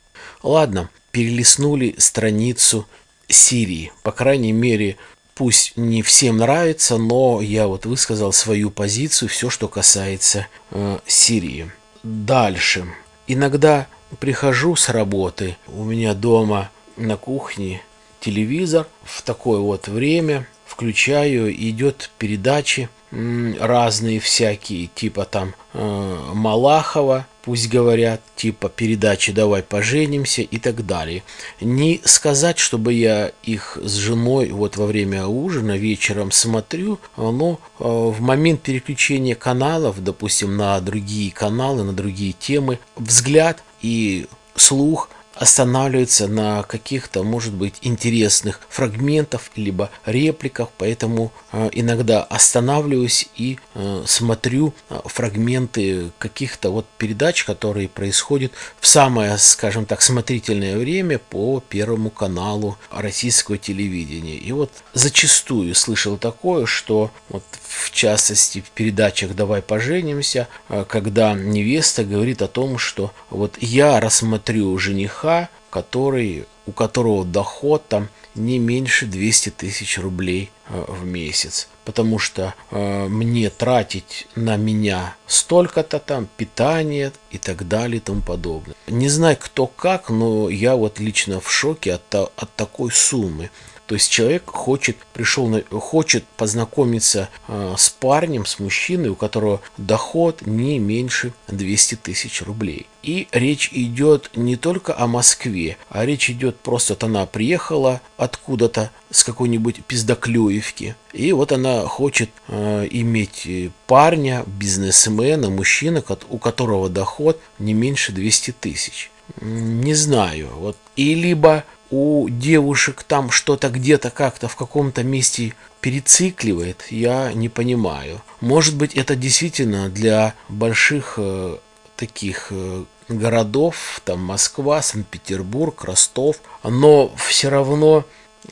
Ладно, 0.43 0.89
перелистнули 1.11 1.95
страницу 1.97 2.85
Сирии. 3.27 3.91
По 4.03 4.11
крайней 4.11 4.51
мере, 4.51 4.97
пусть 5.35 5.77
не 5.77 6.01
всем 6.01 6.37
нравится, 6.37 6.97
но 6.97 7.41
я 7.41 7.67
вот 7.67 7.85
высказал 7.85 8.33
свою 8.33 8.69
позицию, 8.71 9.29
все, 9.29 9.49
что 9.49 9.67
касается 9.67 10.47
э, 10.71 10.99
Сирии. 11.07 11.71
Дальше. 12.03 12.85
Иногда 13.27 13.87
прихожу 14.19 14.75
с 14.75 14.89
работы, 14.89 15.57
у 15.67 15.83
меня 15.83 16.13
дома 16.13 16.69
на 16.97 17.17
кухне 17.17 17.81
телевизор 18.19 18.87
в 19.03 19.21
такое 19.21 19.59
вот 19.59 19.87
время, 19.87 20.47
включаю, 20.65 21.53
идет 21.53 22.11
передачи 22.17 22.89
разные 23.11 24.19
всякие, 24.19 24.87
типа 24.87 25.25
там 25.25 25.55
э, 25.73 26.19
Малахова, 26.33 27.25
пусть 27.41 27.67
говорят, 27.67 28.21
типа 28.35 28.69
передачи 28.69 29.31
«Давай 29.31 29.63
поженимся» 29.63 30.43
и 30.43 30.59
так 30.59 30.85
далее. 30.85 31.23
Не 31.59 32.01
сказать, 32.03 32.59
чтобы 32.59 32.93
я 32.93 33.31
их 33.41 33.79
с 33.81 33.95
женой 33.95 34.51
вот 34.51 34.77
во 34.77 34.85
время 34.85 35.25
ужина 35.25 35.75
вечером 35.75 36.31
смотрю, 36.31 36.99
но 37.17 37.59
э, 37.79 37.83
в 37.83 38.21
момент 38.21 38.61
переключения 38.61 39.33
каналов, 39.33 40.03
допустим, 40.03 40.55
на 40.55 40.79
другие 40.79 41.31
каналы, 41.31 41.83
на 41.83 41.93
другие 41.93 42.33
темы, 42.33 42.77
взгляд 42.95 43.63
и 43.81 44.27
слух 44.55 45.09
останавливается 45.39 46.27
на 46.27 46.63
каких-то, 46.63 47.23
может 47.23 47.53
быть, 47.53 47.75
интересных 47.81 48.59
фрагментах, 48.67 49.43
либо 49.55 49.89
репликах, 50.05 50.67
поэтому 50.77 51.31
э, 51.53 51.69
иногда 51.71 52.23
останавливаюсь 52.23 53.29
и 53.37 53.57
э, 53.73 54.03
смотрю 54.05 54.73
э, 54.89 54.99
фрагменты 55.05 56.11
каких-то 56.17 56.71
вот 56.71 56.85
передач, 56.97 57.45
которые 57.45 57.87
происходят 57.87 58.51
в 58.81 58.87
самое, 58.87 59.37
скажем 59.37 59.85
так, 59.85 60.01
смотрительное 60.01 60.77
время 60.77 61.19
по 61.19 61.63
Первому 61.69 62.09
каналу 62.09 62.77
российского 62.91 63.57
телевидения. 63.57 64.35
И 64.35 64.51
вот 64.51 64.71
зачастую 64.93 65.73
слышал 65.73 66.17
такое, 66.17 66.65
что 66.65 67.11
вот 67.29 67.43
в 67.63 67.91
частности 67.91 68.59
в 68.59 68.71
передачах 68.71 69.35
«Давай 69.35 69.61
поженимся», 69.61 70.49
когда 70.87 71.33
невеста 71.33 72.03
говорит 72.03 72.41
о 72.41 72.47
том, 72.47 72.77
что 72.77 73.13
вот 73.29 73.57
я 73.61 73.99
рассмотрю 74.01 74.77
жениха 74.77 75.28
жениха, 75.29 75.49
который, 75.69 76.45
у 76.65 76.71
которого 76.71 77.25
доход 77.25 77.87
там 77.87 78.09
не 78.35 78.59
меньше 78.59 79.05
200 79.05 79.49
тысяч 79.49 79.97
рублей 79.97 80.51
э, 80.69 80.85
в 80.87 81.05
месяц. 81.05 81.67
Потому 81.83 82.19
что 82.19 82.53
э, 82.71 83.07
мне 83.07 83.49
тратить 83.49 84.27
на 84.35 84.55
меня 84.55 85.15
столько-то 85.27 85.99
там, 85.99 86.27
питание 86.37 87.11
и 87.31 87.37
так 87.37 87.67
далее 87.67 87.97
и 87.97 87.99
тому 87.99 88.21
подобное. 88.21 88.75
Не 88.87 89.09
знаю 89.09 89.37
кто 89.39 89.67
как, 89.67 90.09
но 90.09 90.49
я 90.49 90.75
вот 90.75 90.99
лично 90.99 91.39
в 91.39 91.51
шоке 91.51 91.93
от, 91.93 92.15
от 92.15 92.55
такой 92.55 92.91
суммы. 92.91 93.49
То 93.89 93.95
есть 93.95 94.11
человек 94.11 94.43
хочет, 94.45 94.97
пришел, 95.13 95.47
на, 95.47 95.63
хочет 95.71 96.23
познакомиться 96.37 97.27
э, 97.47 97.73
с 97.75 97.89
парнем, 97.89 98.45
с 98.45 98.59
мужчиной, 98.59 99.09
у 99.09 99.15
которого 99.15 99.61
доход 99.77 100.45
не 100.45 100.77
меньше 100.77 101.33
200 101.47 101.95
тысяч 101.95 102.43
рублей. 102.43 102.85
И 103.01 103.27
речь 103.31 103.71
идет 103.73 104.29
не 104.35 104.57
только 104.57 104.95
о 104.95 105.07
Москве, 105.07 105.75
а 105.89 106.05
речь 106.05 106.29
идет 106.29 106.59
просто, 106.59 106.93
вот 106.93 107.03
она 107.03 107.25
приехала 107.25 107.99
откуда-то 108.15 108.91
с 109.09 109.23
какой-нибудь 109.23 109.83
пиздоклюевки. 109.85 110.95
И 111.11 111.31
вот 111.31 111.51
она 111.51 111.87
хочет 111.87 112.29
э, 112.47 112.87
иметь 112.91 113.47
парня, 113.87 114.43
бизнесмена, 114.45 115.49
мужчину, 115.49 116.03
у 116.29 116.37
которого 116.37 116.89
доход 116.89 117.41
не 117.57 117.73
меньше 117.73 118.11
200 118.11 118.51
тысяч. 118.51 119.09
Не 119.41 119.95
знаю. 119.95 120.49
Вот. 120.53 120.77
И 120.95 121.15
либо 121.15 121.63
у 121.91 122.29
девушек 122.29 123.03
там 123.03 123.31
что-то 123.31 123.69
где-то 123.69 124.11
как-то 124.11 124.47
в 124.47 124.55
каком-то 124.55 125.03
месте 125.03 125.53
перецикливает, 125.81 126.85
я 126.89 127.33
не 127.33 127.49
понимаю. 127.49 128.21
Может 128.41 128.75
быть, 128.75 128.95
это 128.95 129.15
действительно 129.15 129.89
для 129.89 130.33
больших 130.49 131.15
э, 131.17 131.57
таких 131.95 132.47
э, 132.51 132.83
городов, 133.07 134.01
там 134.05 134.19
Москва, 134.19 134.81
Санкт-Петербург, 134.81 135.83
Ростов, 135.83 136.37
но 136.63 137.11
все 137.17 137.49
равно 137.49 138.05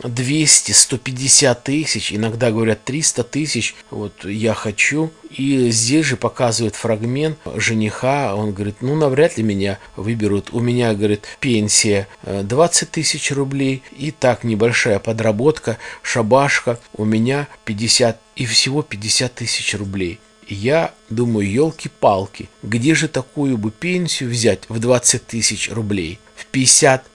200, 0.04 0.72
150 0.72 1.64
тысяч, 1.64 2.14
иногда 2.14 2.52
говорят 2.52 2.84
300 2.84 3.24
тысяч, 3.24 3.76
вот 3.90 4.26
я 4.26 4.54
хочу. 4.54 5.12
И 5.30 5.70
здесь 5.72 6.06
же 6.06 6.18
показывает 6.18 6.76
фрагмент 6.76 7.38
жениха, 7.56 8.36
он 8.36 8.54
говорит, 8.54 8.78
ну 8.82 8.96
навряд 8.96 9.38
ли 9.38 9.44
меня 9.44 9.80
выберут, 9.96 10.54
у 10.54 10.60
меня, 10.60 10.94
говорит, 10.94 11.26
пенсия 11.40 12.08
20 12.24 12.84
э, 12.84 12.86
тысяч 12.92 13.32
рублей, 13.32 13.84
и 13.92 14.12
так 14.12 14.44
небольшая 14.44 15.00
подработка, 15.00 15.78
шабашка, 16.02 16.80
у 16.94 17.04
меня 17.04 17.48
50 17.66 18.20
и 18.36 18.46
всего 18.46 18.84
50 18.84 19.36
тысяч 19.36 19.76
рублей. 19.76 20.20
Я 20.48 20.94
думаю, 21.10 21.52
елки-палки, 21.52 22.50
где 22.64 22.96
же 22.96 23.10
такую 23.10 23.58
бы 23.58 23.70
пенсию 23.70 24.30
взять 24.30 24.62
в 24.70 24.80
20 24.80 25.28
тысяч 25.28 25.70
рублей? 25.70 26.20
В 26.36 26.46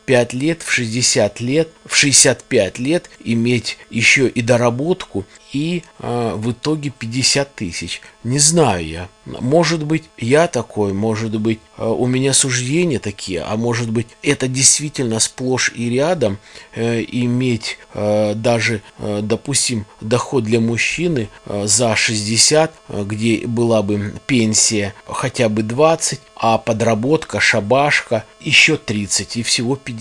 55 0.06 0.32
лет, 0.34 0.62
в 0.62 0.70
60 0.70 1.40
лет, 1.40 1.68
в 1.86 1.94
65 1.94 2.78
лет 2.78 3.10
иметь 3.24 3.78
еще 3.90 4.28
и 4.28 4.42
доработку 4.42 5.24
и 5.52 5.82
э, 5.98 6.32
в 6.34 6.52
итоге 6.52 6.90
50 6.90 7.54
тысяч. 7.54 8.00
Не 8.24 8.38
знаю 8.38 8.86
я. 8.86 9.08
Может 9.26 9.84
быть, 9.84 10.04
я 10.16 10.48
такой, 10.48 10.92
может 10.94 11.38
быть, 11.38 11.60
э, 11.76 11.86
у 11.86 12.06
меня 12.06 12.32
суждения 12.32 12.98
такие, 12.98 13.42
а 13.42 13.56
может 13.56 13.90
быть, 13.90 14.06
это 14.22 14.48
действительно 14.48 15.20
сплошь 15.20 15.72
и 15.74 15.90
рядом 15.90 16.38
э, 16.74 17.04
иметь 17.06 17.78
э, 17.94 18.34
даже, 18.34 18.82
э, 18.98 19.20
допустим, 19.22 19.84
доход 20.00 20.44
для 20.44 20.60
мужчины 20.60 21.28
э, 21.46 21.66
за 21.66 21.94
60, 21.94 22.72
э, 22.88 23.04
где 23.04 23.46
была 23.46 23.82
бы 23.82 24.14
пенсия 24.26 24.94
хотя 25.06 25.48
бы 25.48 25.62
20, 25.62 26.20
а 26.36 26.58
подработка, 26.58 27.40
шабашка 27.40 28.24
еще 28.40 28.76
30 28.76 29.36
и 29.36 29.42
всего 29.42 29.76
50. 29.76 29.91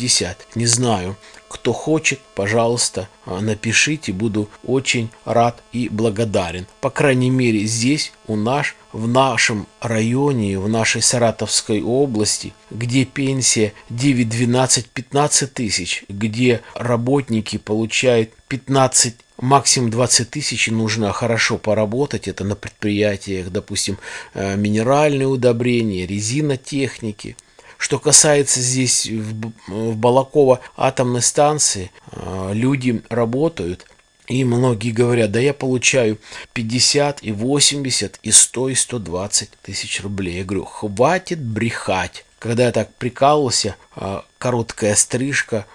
Не 0.55 0.65
знаю. 0.65 1.17
Кто 1.48 1.74
хочет, 1.74 2.21
пожалуйста, 2.33 3.10
а, 3.25 3.41
напишите, 3.41 4.13
буду 4.13 4.50
очень 4.63 5.10
рад 5.25 5.62
и 5.74 5.89
благодарен. 5.89 6.65
По 6.79 6.89
крайней 6.89 7.29
мере, 7.29 7.65
здесь 7.65 8.13
у 8.25 8.38
нас, 8.38 8.67
в 8.93 9.07
нашем 9.07 9.67
районе, 9.81 10.57
в 10.57 10.69
нашей 10.69 11.01
Саратовской 11.01 11.81
области, 11.81 12.53
где 12.69 13.03
пенсия 13.03 13.74
9, 13.89 14.29
12, 14.29 14.88
15 14.88 15.53
тысяч, 15.53 16.05
где 16.07 16.62
работники 16.74 17.57
получают 17.57 18.31
15 18.48 19.15
максимум 19.41 19.89
20 19.89 20.29
тысяч 20.29 20.67
нужно 20.67 21.12
хорошо 21.12 21.57
поработать. 21.57 22.29
Это 22.29 22.45
на 22.45 22.55
предприятиях, 22.55 23.50
допустим, 23.50 23.98
э, 24.33 24.55
минеральные 24.55 25.27
удобрения, 25.27 26.05
резинотехники– 26.05 27.36
что 27.81 27.97
касается 27.97 28.61
здесь 28.61 29.07
в, 29.07 29.51
в 29.67 29.97
Балаково 29.97 30.59
атомной 30.77 31.23
станции, 31.23 31.91
а, 32.11 32.51
люди 32.53 33.01
работают, 33.09 33.88
и 34.27 34.43
многие 34.43 34.91
говорят, 34.91 35.31
да 35.31 35.39
я 35.39 35.51
получаю 35.51 36.19
50 36.53 37.23
и 37.23 37.31
80 37.31 38.19
и 38.21 38.31
100 38.31 38.69
и 38.69 38.75
120 38.75 39.50
тысяч 39.63 40.00
рублей. 40.01 40.38
Я 40.38 40.43
говорю, 40.43 40.65
хватит 40.65 41.41
брехать. 41.41 42.23
Когда 42.38 42.65
я 42.67 42.71
так 42.71 42.93
прикалывался, 42.93 43.75
а, 43.95 44.25
короткая 44.38 44.93
стрижка, 44.93 45.65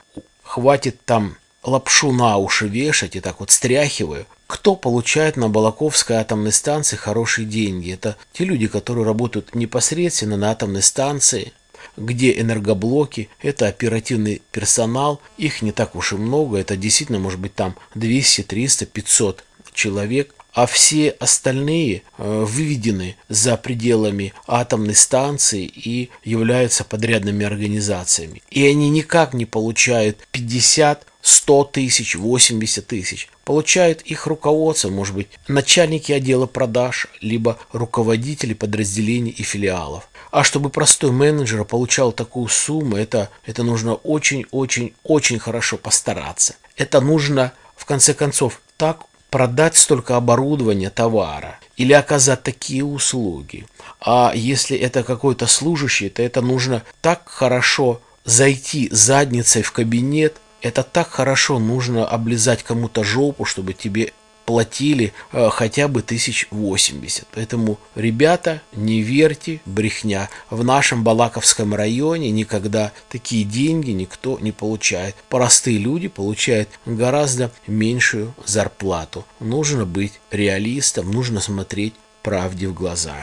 хватит 0.45 1.05
там 1.05 1.37
лапшу 1.65 2.13
на 2.13 2.37
уши 2.37 2.69
вешать 2.69 3.17
и 3.17 3.21
так 3.21 3.41
вот 3.41 3.51
стряхиваю. 3.51 4.27
Кто 4.47 4.77
получает 4.77 5.37
на 5.37 5.49
Балаковской 5.49 6.19
атомной 6.19 6.53
станции 6.53 6.95
хорошие 6.95 7.47
деньги? 7.47 7.93
Это 7.93 8.17
те 8.33 8.45
люди, 8.45 8.69
которые 8.69 9.05
работают 9.05 9.57
непосредственно 9.57 10.37
на 10.37 10.53
атомной 10.53 10.83
станции, 10.83 11.53
где 11.97 12.39
энергоблоки, 12.39 13.29
это 13.41 13.69
оперативный 13.69 14.43
персонал, 14.53 15.21
их 15.39 15.63
не 15.63 15.73
так 15.73 15.95
уж 15.95 16.13
и 16.13 16.17
много, 16.17 16.59
это 16.59 16.77
действительно 16.77 17.19
может 17.19 17.41
быть 17.41 17.55
там 17.55 17.77
200, 17.95 18.43
300, 18.43 18.87
500 18.87 19.45
человек, 19.73 20.35
а 20.53 20.65
все 20.65 21.11
остальные 21.11 22.03
э, 22.17 22.45
выведены 22.49 23.17
за 23.29 23.59
пределами 23.59 24.33
атомной 24.47 24.95
станции 24.95 25.67
и 25.67 26.09
являются 26.25 26.83
подрядными 26.83 27.45
организациями. 27.45 28.43
И 28.51 28.67
они 28.67 28.89
никак 28.89 29.35
не 29.35 29.45
получают 29.45 30.27
50 30.33 31.07
100 31.27 31.65
тысяч, 31.65 32.15
80 32.15 32.87
тысяч. 32.87 33.29
Получают 33.45 34.01
их 34.03 34.29
руководство, 34.29 34.91
может 34.91 35.15
быть, 35.17 35.27
начальники 35.49 36.13
отдела 36.13 36.47
продаж, 36.47 37.09
либо 37.21 37.59
руководители 37.73 38.55
подразделений 38.55 39.33
и 39.33 39.43
филиалов. 39.43 40.09
А 40.31 40.45
чтобы 40.45 40.71
простой 40.71 41.11
менеджер 41.13 41.65
получал 41.65 42.13
такую 42.13 42.49
сумму, 42.49 42.97
это, 42.97 43.31
это 43.45 43.63
нужно 43.63 43.95
очень-очень-очень 43.95 45.39
хорошо 45.39 45.77
постараться. 45.77 46.57
Это 46.77 47.01
нужно, 47.01 47.53
в 47.77 47.85
конце 47.85 48.15
концов, 48.15 48.61
так 48.77 49.05
продать 49.31 49.77
столько 49.77 50.17
оборудования, 50.17 50.91
товара 50.91 51.59
или 51.77 51.93
оказать 51.93 52.43
такие 52.43 52.85
услуги. 52.85 53.67
А 54.01 54.33
если 54.35 54.77
это 54.77 55.03
какой-то 55.03 55.47
служащий, 55.47 56.09
то 56.09 56.23
это 56.23 56.41
нужно 56.41 56.83
так 57.01 57.23
хорошо 57.27 58.01
зайти 58.25 58.89
задницей 58.91 59.63
в 59.63 59.73
кабинет, 59.73 60.37
это 60.63 60.83
так 60.83 61.09
хорошо 61.11 61.59
нужно 61.59 62.07
облизать 62.07 62.63
кому-то 62.63 63.05
жопу, 63.05 63.45
чтобы 63.45 63.73
тебе 63.73 64.13
платили 64.47 65.13
э, 65.33 65.49
хотя 65.51 65.89
бы 65.89 66.01
1080. 66.01 67.27
Поэтому, 67.35 67.79
ребята, 67.95 68.63
не 68.73 69.03
верьте, 69.03 69.61
брехня. 69.67 70.31
В 70.49 70.65
нашем 70.65 71.05
Балаковском 71.05 71.75
районе 71.75 72.31
никогда 72.31 72.93
такие 73.11 73.45
деньги 73.45 73.91
никто 73.91 74.39
не 74.41 74.53
получает. 74.53 75.17
Простые 75.29 75.79
люди 75.79 76.09
получают 76.09 76.69
гораздо 76.87 77.51
меньшую 77.67 78.35
зарплату. 78.47 79.27
Нужно 79.41 79.85
быть 79.85 80.21
реалистом, 80.31 81.11
нужно 81.11 81.41
смотреть 81.41 81.95
правде 82.23 82.69
в 82.69 82.75
глаза. 82.75 83.17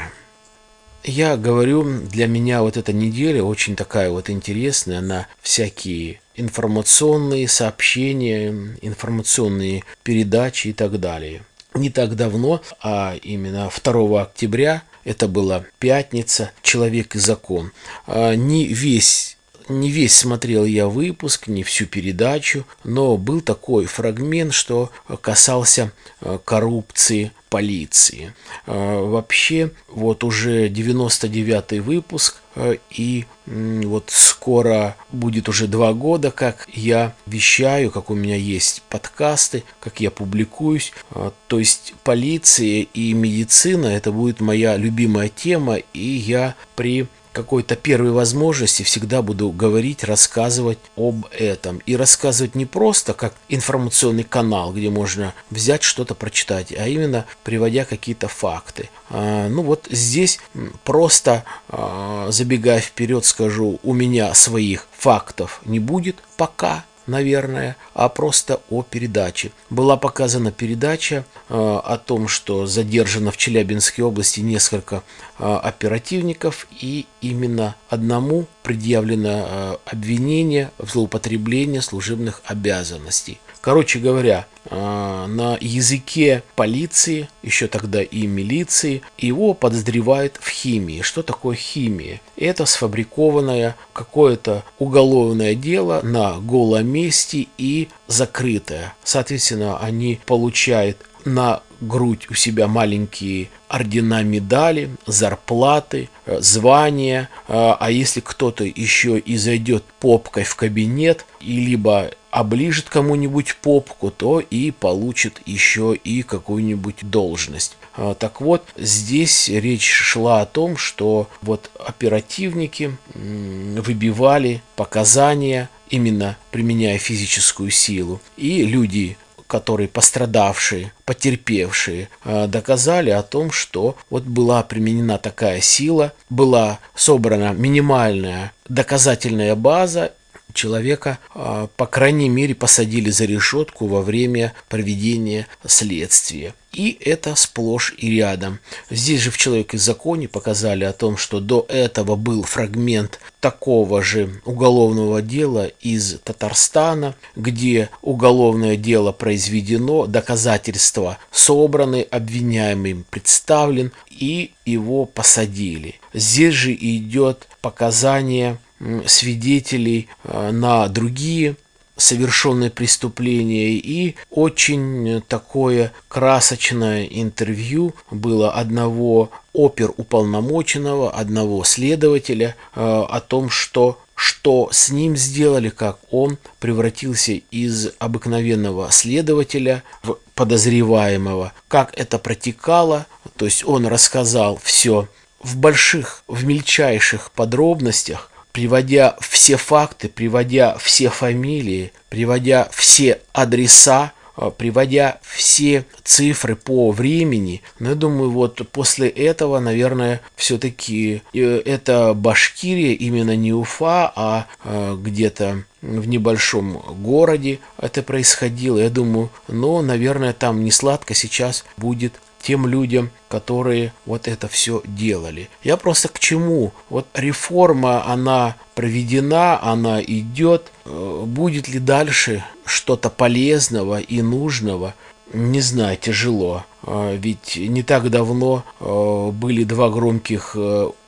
Я 1.06 1.36
говорю, 1.36 1.84
для 1.84 2.27
меня 2.27 2.62
вот 2.62 2.77
эта 2.77 2.94
неделя 2.94 3.44
очень 3.44 3.75
такая 3.75 4.10
вот 4.10 4.30
интересная 4.30 5.01
на 5.01 5.27
всякие 5.42 6.22
информационные 6.35 7.47
сообщения, 7.47 8.49
информационные 8.81 9.83
передачи 10.03 10.69
и 10.69 10.73
так 10.73 10.99
далее. 10.99 11.43
Не 11.73 11.89
так 11.89 12.15
давно, 12.15 12.61
а 12.81 13.15
именно 13.21 13.69
2 13.83 14.21
октября, 14.21 14.83
это 15.03 15.27
была 15.27 15.65
пятница, 15.79 16.51
«Человек 16.61 17.15
и 17.15 17.19
закон», 17.19 17.71
а, 18.05 18.35
не 18.35 18.65
весь 18.65 19.37
не 19.69 19.91
весь 19.91 20.15
смотрел 20.17 20.65
я 20.65 20.87
выпуск, 20.87 21.47
не 21.47 21.63
всю 21.63 21.85
передачу, 21.85 22.65
но 22.83 23.17
был 23.17 23.39
такой 23.39 23.85
фрагмент, 23.85 24.53
что 24.53 24.91
касался 25.21 25.93
а, 26.19 26.37
коррупции 26.37 27.31
полиции. 27.53 28.33
А, 28.65 29.00
вообще, 29.00 29.69
вот 29.88 30.24
уже 30.24 30.69
99-й 30.69 31.81
выпуск, 31.81 32.41
а, 32.55 32.75
и 32.89 33.25
вот 33.45 34.05
скоро 34.07 34.95
будет 35.12 35.48
уже 35.50 35.67
два 35.67 35.93
года, 35.93 36.31
как 36.31 36.67
я 36.74 37.13
вещаю, 37.27 37.91
как 37.91 38.10
у 38.10 38.15
меня 38.15 38.38
есть 38.38 38.81
подкасты, 38.89 39.63
как 39.79 40.00
я 40.00 40.10
публикуюсь. 40.10 40.93
А, 41.12 41.31
то 41.48 41.60
есть 41.60 41.93
полиция 42.03 42.88
и 42.91 43.13
медицина– 43.13 43.86
это 43.98 44.12
будет 44.12 44.41
моя 44.41 44.75
любимая 44.75 45.29
тема, 45.29 45.75
и 45.75 46.00
я 46.00 46.55
при 46.75 47.07
какой-то 47.33 47.75
первой 47.75 48.11
возможности 48.11 48.83
всегда 48.83 49.21
буду 49.21 49.49
говорить, 49.51 50.03
рассказывать 50.03 50.79
об 50.95 51.25
этом. 51.31 51.79
И 51.85 51.95
рассказывать 51.95 52.55
не 52.55 52.65
просто 52.65 53.13
как 53.13 53.33
информационный 53.49 54.23
канал, 54.23 54.71
где 54.71 54.89
можно 54.89 55.33
взять 55.49 55.83
что-то 55.83 56.15
прочитать, 56.15 56.72
а 56.72 56.87
именно 56.87 57.25
приводя 57.43 57.83
какие-то 57.83 58.27
факты. 58.27 58.89
А, 59.09 59.50
ну 59.50 59.63
вот 59.63 59.87
здесь 59.89 60.39
просто 60.83 61.43
а, 61.67 62.27
забегая 62.29 62.79
вперед 62.79 63.25
скажу, 63.25 63.79
у 63.83 63.93
меня 63.93 64.33
своих 64.33 64.87
фактов 64.98 65.61
не 65.65 65.79
будет 65.79 66.17
пока, 66.37 66.85
наверное, 67.07 67.75
а 67.94 68.09
просто 68.09 68.61
о 68.70 68.83
передаче. 68.83 69.51
Была 69.70 69.98
показана 69.98 70.51
передача 70.51 71.25
э, 71.50 71.53
о 71.53 71.98
том, 71.98 72.27
что 72.27 72.66
задержано 72.66 73.31
в 73.31 73.37
Челябинской 73.37 74.03
области 74.03 74.39
несколько 74.39 75.03
э, 75.39 75.44
оперативников, 75.44 76.68
и 76.72 77.05
именно 77.22 77.75
одному 77.89 78.46
предъявлено 78.63 79.46
э, 79.48 79.77
обвинение 79.85 80.72
в 80.77 80.89
злоупотреблении 80.89 81.79
служебных 81.79 82.42
обязанностей. 82.46 83.39
Короче 83.63 83.99
говоря, 83.99 84.45
а, 84.69 85.25
на 85.27 85.57
языке 85.61 86.43
полиции, 86.57 87.29
еще 87.43 87.67
тогда 87.67 88.03
и 88.03 88.27
милиции, 88.27 89.03
его 89.17 89.53
подозревают 89.53 90.37
в 90.41 90.49
химии. 90.49 91.01
Что 91.01 91.23
такое 91.23 91.55
химия? 91.55 92.19
Это 92.35 92.65
сфабрикованное 92.65 93.77
какое-то 93.93 94.65
уголовное 94.79 95.55
дело 95.55 96.01
на 96.03 96.39
голом 96.41 96.87
месте 96.87 97.47
и 97.57 97.87
закрытое. 98.07 98.95
Соответственно, 99.05 99.79
они 99.79 100.19
получают 100.25 100.97
на 101.25 101.62
грудь 101.81 102.27
у 102.29 102.33
себя 102.33 102.68
маленькие 102.68 103.50
ордена, 103.68 104.24
медали, 104.24 104.96
зарплаты, 105.05 106.09
э, 106.25 106.40
звания. 106.42 107.29
А, 107.48 107.77
а 107.79 107.92
если 107.92 108.20
кто-то 108.20 108.64
еще 108.64 109.18
и 109.20 109.38
зайдет 109.38 109.83
попкой 110.00 110.44
в 110.44 110.55
кабинет, 110.55 111.25
и 111.42 111.59
либо 111.59 112.12
оближет 112.31 112.90
кому-нибудь 112.90 113.57
попку, 113.57 114.09
то 114.09 114.40
и 114.40 114.72
получит 114.72 115.42
еще 115.46 115.96
и 115.96 116.24
какую-нибудь 116.24 116.98
должность. 117.01 117.77
А, 117.96 118.16
так 118.16 118.42
вот, 118.42 118.64
здесь 118.75 119.50
речь 119.50 119.92
шла 119.92 120.42
о 120.42 120.46
том, 120.46 120.77
что 120.77 121.29
вот 121.42 121.70
оперативники 121.86 122.98
выбивали 123.14 124.64
показания, 124.75 125.70
именно 125.90 126.38
применяя 126.50 126.98
физическую 126.98 127.70
силу, 127.70 128.20
и 128.36 128.64
люди 128.64 129.18
которые 129.53 129.87
пострадавшие, 129.87 130.92
потерпевшие, 131.05 132.09
а, 132.25 132.48
доказали 132.48 133.11
о 133.11 133.22
том, 133.22 133.51
что 133.51 133.96
вот 134.09 134.24
была 134.24 134.63
применена 134.63 135.20
такая 135.20 135.61
сила, 135.61 136.11
была 136.31 136.79
собрана 136.96 137.53
минимальная 137.53 138.51
доказательная 138.68 139.55
база, 139.55 140.13
человека, 140.53 141.20
а, 141.33 141.68
по 141.75 141.85
крайней 141.85 142.29
мере, 142.29 142.55
посадили 142.55 143.09
за 143.09 143.25
решетку 143.25 143.87
во 143.87 144.01
время 144.01 144.53
проведения 144.70 145.48
следствия. 145.66 146.53
И 146.74 146.98
это 147.01 147.35
сплошь 147.35 147.94
и 147.98 148.09
рядом. 148.18 148.59
Здесь 148.89 149.22
же 149.22 149.31
в 149.31 149.37
«Человеке 149.37 149.77
в 149.77 149.81
законе» 149.81 150.27
показали 150.27 150.83
о 150.83 150.94
том, 150.94 151.18
что 151.18 151.39
до 151.39 151.66
этого 151.70 152.16
был 152.16 152.42
фрагмент 152.44 153.20
такого 153.39 154.01
же 154.01 154.42
уголовного 154.44 155.22
дела 155.22 155.68
из 155.81 156.20
Татарстана, 156.24 157.16
где 157.35 157.89
уголовное 158.01 158.75
дело 158.75 159.11
произведено, 159.11 160.07
доказательства 160.07 161.20
собраны, 161.31 162.07
обвиняемый 162.09 163.03
представлен 163.09 163.92
и 164.09 164.51
его 164.66 165.05
посадили. 165.05 166.00
Здесь 166.13 166.55
же 166.55 166.74
идет 166.74 167.48
показание 167.61 168.57
свидетелей 169.05 170.07
э, 170.24 170.51
на 170.51 170.87
другие 170.87 171.55
совершенные 171.96 172.69
преступления. 172.69 173.74
И 173.74 174.15
очень 174.29 175.22
такое 175.27 175.91
красочное 176.07 177.05
интервью 177.05 177.93
было 178.09 178.51
одного 178.51 179.29
опер 179.53 179.91
уполномоченного, 179.98 181.11
одного 181.11 181.63
следователя 181.63 182.55
э, 182.75 182.81
о 182.81 183.19
том, 183.19 183.50
что 183.50 184.00
что 184.15 184.69
с 184.72 184.89
ним 184.89 185.17
сделали, 185.17 185.69
как 185.69 185.98
он 186.11 186.37
превратился 186.59 187.33
из 187.33 187.89
обыкновенного 187.98 188.91
следователя 188.91 189.83
в 190.03 190.17
подозреваемого, 190.35 191.51
как 191.67 191.98
это 191.98 192.19
протекало, 192.19 193.07
то 193.37 193.46
есть 193.46 193.65
он 193.65 193.87
рассказал 193.87 194.59
все 194.63 195.07
в 195.41 195.57
больших, 195.57 196.24
в 196.27 196.46
мельчайших 196.46 197.31
подробностях, 197.31 198.29
приводя 198.53 199.18
все 199.20 199.57
факты, 199.57 200.07
приводя 200.07 200.77
все 200.77 201.09
фамилии, 201.09 201.92
приводя 202.09 202.70
все 202.72 203.20
адреса, 203.33 204.13
а, 204.35 204.51
приводя 204.51 205.20
все 205.22 205.85
цифры 206.03 206.55
по 206.55 206.92
времени, 206.92 207.61
но 207.79 207.89
я 207.89 207.96
думаю, 207.96 208.31
вот 208.31 208.61
после 208.72 209.09
этого, 209.09 209.59
наверное, 209.59 210.22
все-таки 210.35 211.24
э, 211.33 211.61
это 211.66 212.13
Башкирия, 212.13 212.94
именно 212.94 213.35
не 213.35 213.53
Уфа, 213.53 214.11
а, 214.16 214.48
а 214.63 214.96
где-то 214.96 215.63
в 215.81 216.07
небольшом 216.07 216.77
городе 217.03 217.59
это 217.77 218.01
происходило. 218.01 218.79
Я 218.79 218.89
думаю, 218.89 219.29
но, 219.48 219.81
наверное, 219.81 220.33
там 220.33 220.63
не 220.63 220.72
сладко 220.72 221.13
сейчас 221.13 221.66
будет 221.77 222.13
тем 222.44 222.68
людям, 222.68 223.10
которые 223.29 223.94
вот 224.06 224.27
это 224.27 224.48
все 224.48 224.82
делали. 224.86 225.50
Я 225.64 225.77
просто 225.77 226.10
к 226.10 226.20
чему? 226.20 226.74
Вот 226.90 227.08
реформа, 227.16 228.06
она 228.06 228.56
проведена, 228.75 229.60
она 229.62 230.01
идет. 230.03 230.72
Э, 230.86 231.24
будет 231.25 231.68
ли 231.68 231.79
дальше 231.79 232.44
что-то 232.66 233.10
полезного 233.10 234.00
и 234.00 234.22
нужного? 234.22 234.94
не 235.34 235.62
знаю, 235.62 235.98
тяжело. 235.98 236.64
Ведь 236.86 237.56
не 237.58 237.82
так 237.82 238.12
давно 238.12 238.64
были 238.79 239.64
два 239.64 239.90
громких 239.90 240.56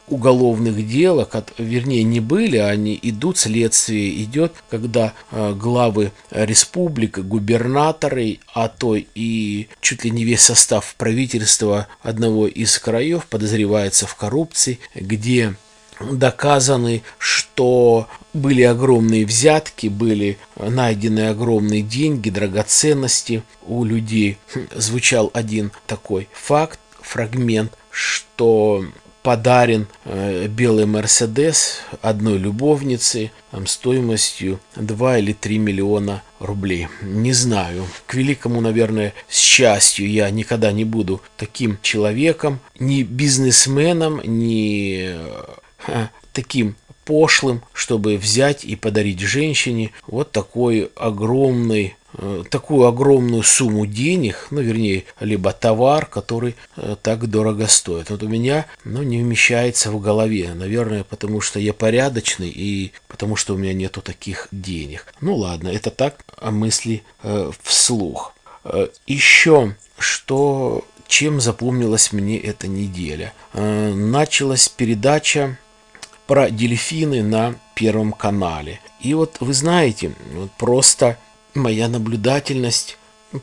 уголовных 0.07 0.87
дел, 0.87 1.27
вернее 1.57 2.03
не 2.03 2.19
были, 2.19 2.57
они 2.57 2.99
идут, 3.01 3.37
следствие 3.37 4.23
идет, 4.23 4.53
когда 4.69 5.13
э, 5.31 5.53
главы 5.53 6.11
республик, 6.31 7.19
губернаторы, 7.19 8.39
а 8.53 8.67
то 8.67 8.95
и 8.95 9.67
чуть 9.81 10.03
ли 10.03 10.11
не 10.11 10.23
весь 10.23 10.41
состав 10.41 10.95
правительства 10.95 11.87
одного 12.01 12.47
из 12.47 12.77
краев 12.79 13.25
подозревается 13.27 14.05
в 14.05 14.15
коррупции, 14.15 14.79
где 14.93 15.55
доказаны, 15.99 17.03
что 17.17 18.07
были 18.33 18.63
огромные 18.63 19.25
взятки, 19.25 19.87
были 19.87 20.37
найдены 20.57 21.29
огромные 21.29 21.81
деньги, 21.81 22.29
драгоценности 22.29 23.43
у 23.65 23.83
людей. 23.83 24.37
Звучал 24.73 25.31
один 25.33 25.71
такой 25.87 26.27
факт, 26.33 26.79
фрагмент, 27.01 27.71
что 27.91 28.85
подарен 29.25 29.88
э, 30.03 30.45
белый 30.45 30.85
Мерседес 30.85 31.79
одной 32.03 32.38
любовнице 32.38 33.31
там, 33.49 33.65
стоимостью 33.65 34.59
2 34.75 35.17
или 35.17 35.33
3 35.33 35.57
миллиона 35.57 36.21
рублей. 36.39 36.89
Не 37.01 37.33
знаю. 37.33 37.88
К 38.05 38.13
великому, 38.13 38.61
наверное, 38.61 39.15
счастью 39.27 40.07
я 40.07 40.29
никогда 40.29 40.71
не 40.71 40.85
буду 40.85 41.23
таким 41.38 41.79
человеком, 41.81 42.59
ни 42.77 43.01
бизнесменом, 43.01 44.21
ни 44.23 45.15
э, 45.88 46.07
таким 46.31 46.75
пошлым, 47.03 47.63
чтобы 47.73 48.17
взять 48.17 48.63
и 48.63 48.75
подарить 48.75 49.21
женщине 49.21 49.89
вот 50.05 50.31
такой 50.33 50.91
огромный 50.95 51.95
такую 52.49 52.88
огромную 52.88 53.43
сумму 53.43 53.86
денег, 53.86 54.47
ну, 54.51 54.62
вернее, 54.62 55.06
либо 55.19 55.51
товар, 55.51 56.06
который 56.06 56.56
э, 56.78 56.95
так 57.01 57.28
дорого 57.28 57.67
стоит. 57.67 58.10
Вот 58.10 58.23
у 58.23 58.28
меня, 58.28 58.65
ну, 58.84 59.04
не 59.04 59.21
вмещается 59.21 59.91
в 59.91 59.99
голове, 59.99 60.54
наверное, 60.54 61.04
потому 61.04 61.41
что 61.41 61.60
я 61.60 61.73
порядочный 61.73 62.49
и 62.49 62.93
потому 63.08 63.36
что 63.36 63.54
у 63.54 63.58
меня 63.58 63.73
нету 63.73 64.01
таких 64.01 64.47
денег. 64.51 65.13
Ну, 65.21 65.36
ладно, 65.36 65.69
это 65.69 65.91
так, 65.91 66.23
а 66.38 66.51
мысли 66.51 67.04
э, 67.23 67.51
вслух. 67.62 68.34
Э, 68.63 68.88
еще, 69.08 69.75
что, 69.97 70.86
чем 71.08 71.41
запомнилась 71.41 72.12
мне 72.12 72.38
эта 72.38 72.67
неделя? 72.67 73.34
Э, 73.54 73.93
началась 73.93 74.69
передача 74.69 75.58
про 76.28 76.49
дельфины 76.49 77.23
на 77.23 77.56
Первом 77.75 78.13
канале. 78.13 78.80
И 79.01 79.13
вот 79.13 79.38
вы 79.41 79.54
знаете, 79.54 80.13
просто 80.58 81.17
моя 81.55 81.87
наблюдательность 81.87 82.97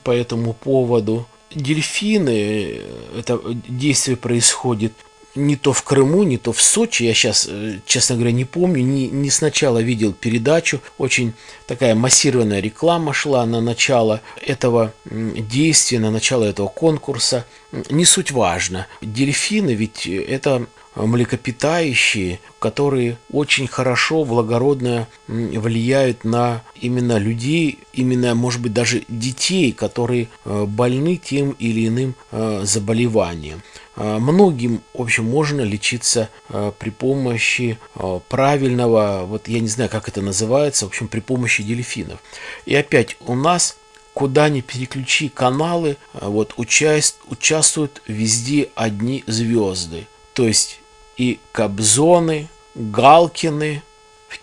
по 0.05 0.11
этому 0.11 0.53
поводу. 0.53 1.27
Дельфины, 1.55 2.81
это 3.16 3.40
действие 3.68 4.16
происходит 4.16 4.92
не 5.35 5.57
то 5.57 5.72
в 5.72 5.83
Крыму, 5.83 6.22
не 6.25 6.37
то 6.37 6.53
в 6.53 6.61
Сочи. 6.61 7.05
Я 7.05 7.14
сейчас, 7.14 7.46
э, 7.48 7.79
честно 7.87 8.16
говоря, 8.16 8.33
не 8.33 8.44
помню. 8.44 8.83
Не, 8.83 9.09
не 9.09 9.31
сначала 9.31 9.79
видел 9.79 10.12
передачу. 10.12 10.81
Очень 10.98 11.33
такая 11.66 11.94
массированная 11.94 12.61
реклама 12.61 13.12
шла 13.12 13.46
на 13.46 13.61
начало 13.61 14.20
этого 14.46 14.92
действия, 15.05 15.98
на 15.98 16.11
начало 16.11 16.44
этого 16.44 16.68
конкурса. 16.68 17.46
Не 17.90 18.05
суть 18.05 18.31
важно. 18.31 18.87
Дельфины 19.01 19.70
ведь 19.70 20.07
это 20.07 20.66
млекопитающие, 20.95 22.41
которые 22.59 23.17
очень 23.33 23.67
хорошо, 23.67 24.25
благородно 24.25 25.09
влияют 25.27 26.25
на 26.25 26.63
именно 26.75 27.19
людей, 27.19 27.79
именно, 27.93 28.35
может 28.35 28.61
быть, 28.61 28.73
даже 28.73 29.05
детей, 29.09 29.73
которые 29.73 30.29
э, 30.45 30.65
больны 30.65 31.17
тем 31.17 31.53
или 31.53 31.89
иным 31.89 32.15
э, 32.31 32.63
заболеванием. 32.65 33.63
Э, 33.97 34.19
многим, 34.19 34.83
в 34.93 35.03
общем, 35.03 35.25
можно 35.25 35.63
лечиться 35.63 36.29
при 36.79 36.91
помощи 36.91 37.79
правильного, 38.29 39.25
вот 39.27 39.49
я 39.49 39.61
не 39.61 39.69
знаю, 39.69 39.89
как 39.89 40.09
это 40.09 40.21
называется, 40.21 40.85
в 40.85 40.89
общем, 40.89 41.09
при 41.09 41.21
помощи 41.21 41.63
дельфинов. 41.63 42.21
И 42.67 42.75
опять 42.75 43.17
у 43.21 43.35
нас 43.35 43.77
куда 44.13 44.51
ни 44.51 44.61
переключи 44.61 45.31
каналы, 45.31 45.97
вот 46.13 46.53
участвуют 46.57 48.03
везде 48.07 48.69
одни 48.75 49.25
звезды. 49.27 50.07
То 50.35 50.47
есть 50.47 50.82
и 51.16 51.38
Кобзоны, 51.53 52.48
Галкины, 52.75 53.83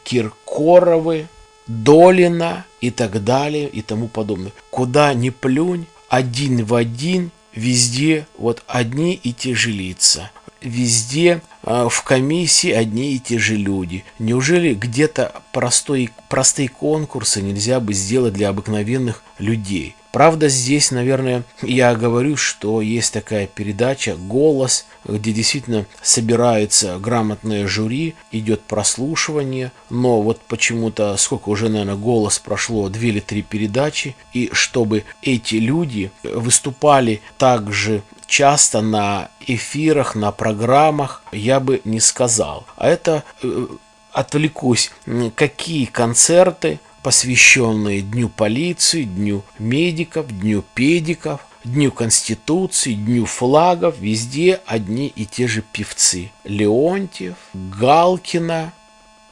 Киркоровы, 0.04 1.28
Долина 1.68 2.66
и 2.82 2.90
так 2.90 3.24
далее 3.24 3.70
и 3.70 3.84
тому 3.84 4.08
подобное. 4.08 4.52
Куда 4.72 5.14
ни 5.14 5.30
плюнь, 5.30 5.86
один 6.08 6.66
в 6.66 6.74
один, 6.74 7.30
везде 7.54 8.26
вот 8.40 8.64
одни 8.66 9.14
и 9.14 9.34
те 9.34 9.54
же 9.54 9.70
лица. 9.70 10.32
Везде 10.62 11.42
э, 11.64 11.88
в 11.90 12.04
комиссии 12.04 12.72
одни 12.72 13.14
и 13.14 13.20
те 13.20 13.38
же 13.38 13.56
люди. 13.56 14.04
Неужели 14.18 14.74
где-то 14.74 15.44
простой, 15.54 16.10
простые 16.28 16.70
конкурсы 16.70 17.42
нельзя 17.42 17.80
бы 17.80 17.94
сделать 17.94 18.34
для 18.34 18.50
обыкновенных 18.50 19.22
людей? 19.38 19.96
Правда, 20.12 20.50
здесь, 20.50 20.90
наверное, 20.90 21.44
я 21.62 21.94
говорю, 21.94 22.36
что 22.36 22.82
есть 22.82 23.14
такая 23.14 23.46
передача 23.46 24.16
«Голос», 24.16 24.88
где 25.06 25.32
действительно 25.32 25.86
собирается 26.02 26.98
грамотное 26.98 27.68
жюри, 27.68 28.16
идет 28.32 28.62
прослушивание, 28.62 29.72
но 29.92 30.22
вот 30.22 30.42
почему-то, 30.42 31.16
сколько 31.18 31.50
уже, 31.50 31.70
наверное, 31.70 31.96
«Голос» 31.96 32.40
прошло, 32.40 32.90
две 32.90 33.10
или 33.10 33.20
три 33.20 33.44
передачи, 33.44 34.16
и 34.34 34.50
чтобы 34.52 35.04
эти 35.22 35.56
люди 35.56 36.12
выступали 36.24 37.22
также 37.38 38.02
часто 38.26 38.82
на 38.82 39.30
эфирах, 39.46 40.16
на 40.16 40.32
программах, 40.32 41.22
я 41.32 41.60
бы 41.60 41.82
не 41.84 42.00
сказал. 42.00 42.66
А 42.78 42.88
это 42.88 43.24
э, 43.44 43.68
отвлекусь, 44.12 44.92
какие 45.36 45.86
концерты 45.86 46.80
посвященные 47.02 48.02
Дню 48.02 48.30
полиции, 48.30 49.04
Дню 49.04 49.44
медиков, 49.58 50.28
Дню 50.28 50.64
педиков, 50.74 51.46
Дню 51.64 51.92
Конституции, 51.92 52.94
Дню 52.94 53.26
флагов, 53.26 54.00
везде 54.00 54.62
одни 54.66 55.08
и 55.08 55.26
те 55.26 55.48
же 55.48 55.62
певцы. 55.62 56.32
Леонтьев, 56.44 57.36
Галкина, 57.54 58.74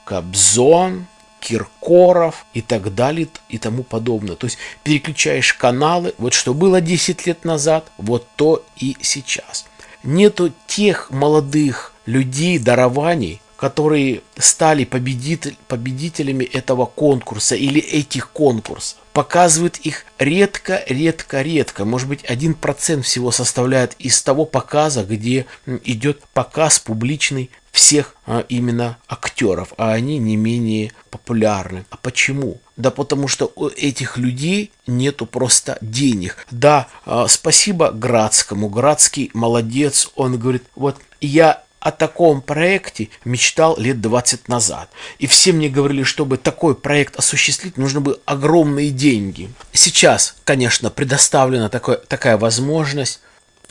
Кобзон, 0.03 1.07
Киркоров 1.39 2.45
и 2.53 2.61
так 2.61 2.93
далее 2.93 3.27
и 3.47 3.57
тому 3.57 3.83
подобное. 3.83 4.35
То 4.35 4.45
есть 4.47 4.57
переключаешь 4.83 5.53
каналы, 5.53 6.13
вот 6.17 6.33
что 6.33 6.53
было 6.53 6.81
10 6.81 7.25
лет 7.25 7.45
назад, 7.45 7.91
вот 7.97 8.27
то 8.35 8.65
и 8.75 8.97
сейчас. 9.01 9.65
Нету 10.03 10.51
тех 10.65 11.09
молодых 11.11 11.93
людей, 12.05 12.59
дарований, 12.59 13.41
которые 13.57 14.21
стали 14.37 14.85
победитель, 14.85 15.57
победителями 15.67 16.45
этого 16.45 16.85
конкурса 16.85 17.55
или 17.55 17.81
этих 17.81 18.29
конкурсов. 18.29 18.99
Показывают 19.13 19.77
их 19.77 20.05
редко, 20.19 20.83
редко, 20.87 21.41
редко. 21.41 21.85
Может 21.85 22.07
быть, 22.07 22.23
один 22.25 22.53
процент 22.53 23.03
всего 23.03 23.31
составляет 23.31 23.95
из 23.97 24.21
того 24.21 24.45
показа, 24.45 25.03
где 25.03 25.47
идет 25.83 26.21
показ 26.33 26.77
публичный 26.77 27.49
всех 27.71 28.15
а, 28.25 28.43
именно 28.49 28.97
актеров, 29.07 29.73
а 29.77 29.91
они 29.93 30.17
не 30.17 30.35
менее 30.35 30.91
популярны. 31.11 31.85
А 31.91 31.97
почему? 31.97 32.59
Да 32.75 32.89
потому 32.89 33.27
что 33.27 33.51
у 33.55 33.67
этих 33.67 34.17
людей 34.17 34.71
нету 34.87 35.27
просто 35.27 35.77
денег. 35.81 36.47
Да, 36.49 36.87
а, 37.05 37.27
спасибо 37.27 37.91
Градскому. 37.91 38.69
Градский 38.69 39.29
молодец. 39.33 40.09
Он 40.15 40.39
говорит, 40.39 40.63
вот 40.75 40.97
я 41.21 41.63
о 41.87 41.91
таком 41.91 42.41
проекте 42.41 43.07
мечтал 43.23 43.77
лет 43.77 44.01
20 44.01 44.49
назад. 44.49 44.89
И 45.19 45.27
все 45.27 45.53
мне 45.53 45.69
говорили, 45.69 46.03
чтобы 46.03 46.35
такой 46.35 46.75
проект 46.75 47.15
осуществить, 47.15 47.77
нужно 47.77 48.01
бы 48.01 48.19
огромные 48.25 48.89
деньги. 48.89 49.49
Сейчас, 49.71 50.35
конечно, 50.43 50.89
предоставлена 50.89 51.69
такой, 51.69 51.95
такая 51.95 52.37
возможность. 52.37 53.21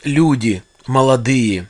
Люди 0.03 0.63
молодые, 0.87 1.69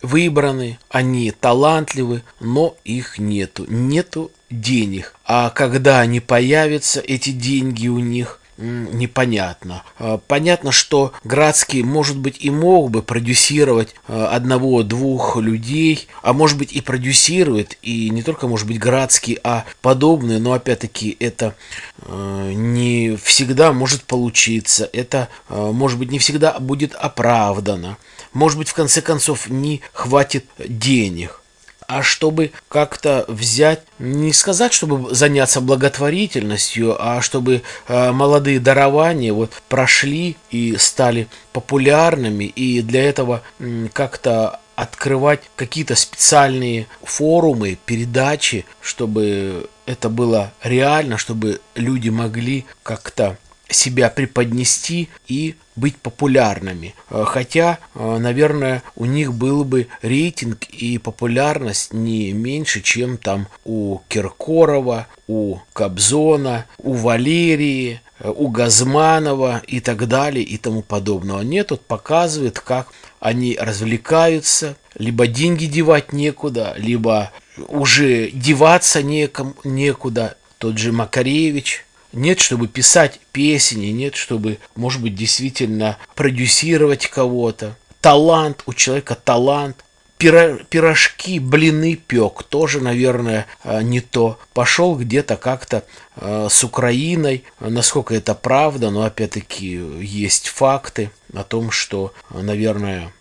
выбраны, 0.00 0.78
они 0.88 1.32
талантливы, 1.32 2.22
но 2.38 2.76
их 2.84 3.18
нету. 3.18 3.66
Нету 3.68 4.30
денег. 4.50 5.16
А 5.24 5.50
когда 5.50 5.98
они 5.98 6.20
появятся, 6.20 7.00
эти 7.00 7.30
деньги 7.30 7.88
у 7.88 7.98
них, 7.98 8.37
непонятно. 8.58 9.84
А, 9.98 10.18
понятно, 10.18 10.72
что 10.72 11.12
Градский, 11.24 11.82
может 11.82 12.18
быть, 12.18 12.36
и 12.40 12.50
мог 12.50 12.90
бы 12.90 13.02
продюсировать 13.02 13.94
а, 14.06 14.28
одного-двух 14.28 15.36
людей, 15.36 16.08
а 16.22 16.32
может 16.32 16.58
быть 16.58 16.72
и 16.72 16.80
продюсирует, 16.80 17.78
и 17.82 18.10
не 18.10 18.22
только, 18.22 18.48
может 18.48 18.66
быть, 18.66 18.78
Градский, 18.78 19.38
а 19.44 19.64
подобные, 19.80 20.38
но 20.38 20.52
опять-таки 20.52 21.16
это 21.20 21.54
а, 22.02 22.52
не 22.52 23.16
всегда 23.16 23.72
может 23.72 24.02
получиться, 24.02 24.88
это, 24.92 25.28
может 25.48 25.98
быть, 25.98 26.10
не 26.10 26.18
всегда 26.18 26.58
будет 26.58 26.94
оправдано, 26.94 27.96
может 28.32 28.58
быть, 28.58 28.68
в 28.68 28.74
конце 28.74 29.00
концов, 29.00 29.48
не 29.48 29.80
хватит 29.92 30.46
денег. 30.58 31.42
А 31.88 32.02
чтобы 32.02 32.52
как-то 32.68 33.24
взять, 33.28 33.82
не 33.98 34.34
сказать, 34.34 34.74
чтобы 34.74 35.14
заняться 35.14 35.62
благотворительностью, 35.62 36.94
а 37.00 37.22
чтобы 37.22 37.62
э, 37.88 38.12
молодые 38.12 38.60
дарования 38.60 39.32
вот 39.32 39.52
прошли 39.70 40.36
и 40.50 40.76
стали 40.76 41.28
популярными, 41.52 42.44
и 42.44 42.82
для 42.82 43.02
этого 43.08 43.42
м, 43.58 43.88
как-то 43.92 44.60
открывать 44.76 45.40
какие-то 45.56 45.96
специальные 45.96 46.86
форумы, 47.02 47.78
передачи, 47.86 48.66
чтобы 48.82 49.70
это 49.86 50.10
было 50.10 50.52
реально, 50.62 51.16
чтобы 51.16 51.60
люди 51.74 52.10
могли 52.10 52.66
как-то 52.82 53.38
себя 53.68 54.08
преподнести 54.10 55.08
и 55.26 55.54
быть 55.76 55.96
популярными. 55.96 56.94
Э, 57.10 57.24
хотя, 57.26 57.78
э, 57.94 58.18
наверное, 58.18 58.82
у 58.96 59.04
них 59.04 59.32
был 59.32 59.64
бы 59.64 59.88
рейтинг 60.02 60.64
и 60.64 60.98
популярность 60.98 61.92
не 61.92 62.32
меньше, 62.32 62.80
чем 62.80 63.16
там 63.16 63.48
у 63.64 64.00
Киркорова, 64.08 65.06
у 65.26 65.58
Кобзона, 65.72 66.66
у 66.78 66.94
Валерии, 66.94 68.00
э, 68.20 68.32
у 68.34 68.48
Газманова 68.48 69.62
и 69.66 69.80
так 69.80 70.08
далее 70.08 70.44
и 70.44 70.56
тому 70.56 70.82
подобного. 70.82 71.42
Нет, 71.42 71.68
тут 71.68 71.82
показывает, 71.82 72.58
как 72.58 72.88
они 73.20 73.56
развлекаются, 73.60 74.76
либо 74.94 75.26
деньги 75.26 75.66
девать 75.66 76.12
некуда, 76.12 76.74
либо 76.76 77.32
уже 77.68 78.30
деваться 78.30 79.02
некому, 79.02 79.54
некуда. 79.64 80.36
Тот 80.58 80.76
же 80.78 80.90
Макаревич– 80.90 81.84
нет, 82.12 82.40
чтобы 82.40 82.68
писать 82.68 83.20
песни, 83.32 83.86
нет, 83.86 84.14
чтобы, 84.14 84.58
может 84.74 85.02
быть, 85.02 85.14
действительно 85.14 85.98
продюсировать 86.14 87.06
кого-то. 87.06 87.76
Талант, 88.00 88.62
у 88.66 88.72
человека 88.72 89.14
талант. 89.14 89.84
Пирожки, 90.18 91.38
блины 91.38 91.94
пек, 91.94 92.42
тоже, 92.42 92.80
наверное, 92.80 93.46
э, 93.62 93.82
не 93.82 94.00
то. 94.00 94.36
Пошел 94.52 94.96
где-то 94.96 95.36
как-то 95.36 95.84
э, 96.16 96.48
с 96.50 96.64
Украиной, 96.64 97.44
насколько 97.60 98.16
это 98.16 98.34
правда, 98.34 98.90
но 98.90 99.02
опять-таки 99.02 99.80
есть 100.00 100.48
факты 100.48 101.12
о 101.32 101.44
том, 101.44 101.70
что, 101.70 102.12
наверное, 102.30 103.12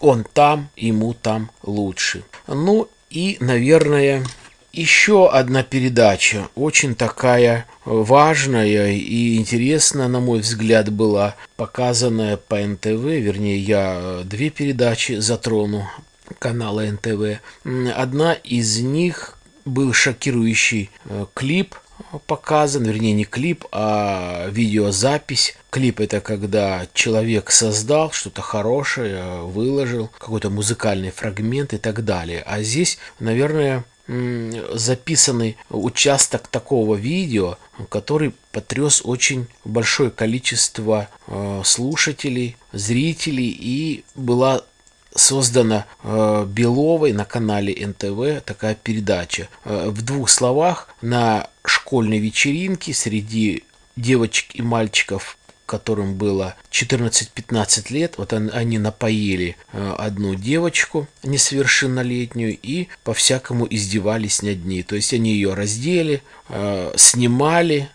он 0.00 0.24
там, 0.24 0.70
ему 0.74 1.14
там 1.14 1.52
лучше. 1.62 2.24
Ну 2.48 2.88
и, 3.10 3.36
наверное, 3.38 4.24
еще 4.72 5.28
одна 5.28 5.62
передача, 5.62 6.48
очень 6.54 6.94
такая 6.94 7.66
важная 7.84 8.92
и 8.92 9.36
интересная, 9.36 10.08
на 10.08 10.20
мой 10.20 10.40
взгляд, 10.40 10.90
была 10.90 11.34
показанная 11.56 12.36
по 12.36 12.56
НТВ, 12.56 12.86
вернее, 12.86 13.58
я 13.58 14.20
две 14.24 14.50
передачи 14.50 15.18
затрону 15.18 15.88
канала 16.38 16.82
НТВ. 16.82 17.40
Одна 17.96 18.34
из 18.34 18.78
них 18.78 19.36
был 19.64 19.92
шокирующий 19.92 20.90
э, 21.04 21.26
клип 21.34 21.74
показан, 22.26 22.84
вернее 22.84 23.12
не 23.12 23.24
клип, 23.24 23.64
а 23.72 24.48
видеозапись. 24.48 25.56
Клип 25.70 26.00
это 26.00 26.20
когда 26.20 26.86
человек 26.94 27.50
создал 27.50 28.10
что-то 28.10 28.42
хорошее, 28.42 29.42
выложил 29.42 30.08
какой-то 30.18 30.50
музыкальный 30.50 31.10
фрагмент 31.10 31.72
и 31.74 31.78
так 31.78 32.04
далее. 32.04 32.42
А 32.46 32.62
здесь, 32.62 32.98
наверное, 33.18 33.84
записанный 34.72 35.56
участок 35.68 36.48
такого 36.48 36.96
видео, 36.96 37.58
который 37.88 38.34
потряс 38.50 39.02
очень 39.04 39.46
большое 39.64 40.10
количество 40.10 41.08
э, 41.26 41.62
слушателей, 41.64 42.56
зрителей 42.72 43.56
и 43.58 44.04
была 44.14 44.62
создана 45.14 45.86
э, 46.02 46.46
Беловой 46.48 47.12
на 47.12 47.24
канале 47.24 47.86
НТВ 47.86 48.44
такая 48.44 48.74
передача. 48.74 49.48
Э, 49.64 49.90
в 49.90 50.02
двух 50.02 50.28
словах, 50.28 50.88
на 51.00 51.48
школьной 51.64 52.18
вечеринке 52.18 52.92
среди 52.92 53.64
девочек 53.96 54.54
и 54.54 54.62
мальчиков 54.62 55.36
которым 55.70 56.14
было 56.14 56.56
14-15 56.72 57.92
лет, 57.92 58.14
вот 58.16 58.32
они 58.32 58.78
напоили 58.80 59.56
э, 59.72 59.94
одну 59.98 60.34
девочку 60.34 61.06
несовершеннолетнюю 61.22 62.58
и 62.60 62.88
по-всякому 63.04 63.68
издевались 63.70 64.42
над 64.42 64.64
ней. 64.64 64.82
То 64.82 64.96
есть 64.96 65.14
они 65.14 65.32
ее 65.32 65.54
раздели, 65.54 66.24
снимали, 66.96 67.88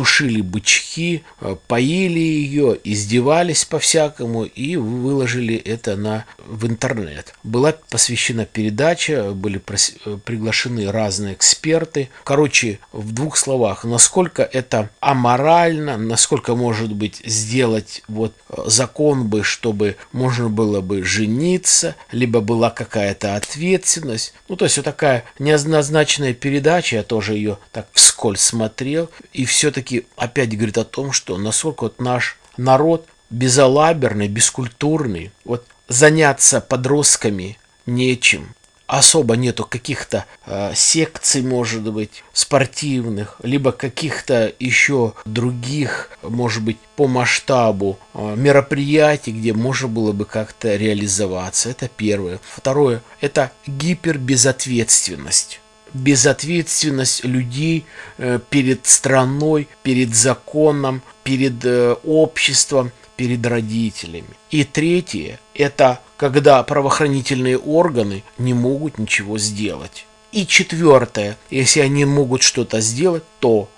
тушили 0.00 0.40
бычки, 0.40 1.24
э, 1.42 1.56
поили 1.68 2.20
ее, 2.20 2.78
издевались 2.84 3.66
по-всякому 3.66 4.44
и 4.44 4.76
выложили 4.76 5.54
это 5.56 5.94
на, 5.96 6.24
в 6.38 6.66
интернет. 6.66 7.34
Была 7.42 7.74
посвящена 7.90 8.46
передача, 8.46 9.32
были 9.32 9.58
приглашены 9.58 10.90
разные 10.90 11.34
эксперты. 11.34 12.08
Короче, 12.24 12.78
в 12.92 13.12
двух 13.12 13.36
словах, 13.36 13.84
насколько 13.84 14.42
это 14.42 14.88
аморально, 15.00 15.98
насколько 15.98 16.54
может 16.54 16.94
быть 16.94 17.20
сделать 17.24 18.02
вот 18.08 18.32
э, 18.48 18.62
закон 18.64 19.28
бы, 19.28 19.44
чтобы 19.44 19.96
можно 20.12 20.48
было 20.48 20.80
бы 20.80 21.04
жениться, 21.04 21.94
либо 22.10 22.40
была 22.40 22.70
какая-то 22.70 23.36
ответственность. 23.36 24.32
Ну, 24.48 24.56
то 24.56 24.64
есть 24.64 24.78
вот 24.78 24.84
такая 24.84 25.24
неоднозначная 25.38 26.32
передача, 26.32 26.96
я 26.96 27.02
тоже 27.02 27.34
ее 27.34 27.58
так 27.70 27.86
вскользь 28.00 28.40
смотрел, 28.40 29.10
и 29.32 29.44
все-таки 29.44 30.06
опять 30.16 30.56
говорит 30.56 30.78
о 30.78 30.84
том, 30.84 31.12
что 31.12 31.36
насколько 31.36 31.84
вот 31.84 32.00
наш 32.00 32.38
народ 32.56 33.06
безалаберный, 33.28 34.28
бескультурный, 34.28 35.32
вот 35.44 35.66
заняться 35.88 36.60
подростками 36.60 37.58
нечем, 37.86 38.54
особо 38.86 39.36
нету 39.36 39.64
каких-то 39.64 40.24
э, 40.46 40.72
секций, 40.74 41.42
может 41.42 41.82
быть, 41.82 42.24
спортивных, 42.32 43.36
либо 43.42 43.70
каких-то 43.70 44.52
еще 44.58 45.12
других, 45.24 46.10
может 46.22 46.62
быть, 46.62 46.78
по 46.96 47.06
масштабу 47.06 47.98
э, 48.14 48.34
мероприятий, 48.36 49.32
где 49.32 49.52
можно 49.52 49.88
было 49.88 50.12
бы 50.12 50.24
как-то 50.24 50.74
реализоваться. 50.74 51.68
Это 51.68 51.88
первое. 51.88 52.40
Второе– 52.42 53.02
это 53.20 53.52
гипербезответственность 53.66 55.59
безответственность 55.94 57.24
людей 57.24 57.84
э, 58.18 58.38
перед 58.50 58.86
страной, 58.86 59.68
перед 59.82 60.14
законом, 60.14 61.02
перед 61.22 61.64
э, 61.64 61.94
обществом, 62.04 62.92
перед 63.16 63.44
родителями. 63.46 64.28
И 64.50 64.64
третье– 64.64 65.40
это 65.54 66.00
когда 66.16 66.62
правоохранительные 66.62 67.58
органы 67.58 68.22
не 68.38 68.54
могут 68.54 68.98
ничего 68.98 69.38
сделать. 69.38 70.06
И 70.32 70.46
четвертое, 70.46 71.36
если 71.50 71.80
они 71.80 72.04
могут 72.04 72.42
что-то 72.42 72.80
сделать, 72.80 73.24
то 73.40 73.68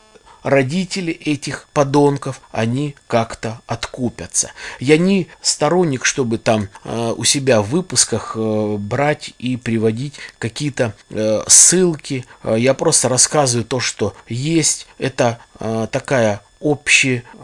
родители 0.42 1.12
этих 1.12 1.68
подонков, 1.72 2.40
они 2.50 2.94
как-то 3.06 3.60
откупятся. 3.66 4.52
Я 4.80 4.98
не 4.98 5.28
сторонник, 5.40 6.04
чтобы 6.04 6.38
там 6.38 6.68
э, 6.84 7.14
у 7.16 7.24
себя 7.24 7.62
в 7.62 7.70
выпусках 7.70 8.32
э, 8.36 8.76
брать 8.78 9.34
и 9.38 9.56
приводить 9.56 10.14
какие-то 10.38 10.94
э, 11.10 11.42
ссылки. 11.46 12.24
Э, 12.42 12.56
я 12.58 12.74
просто 12.74 13.08
рассказываю 13.08 13.64
то, 13.64 13.80
что 13.80 14.14
есть. 14.28 14.86
Это 14.98 15.38
э, 15.60 15.86
такая 15.90 16.42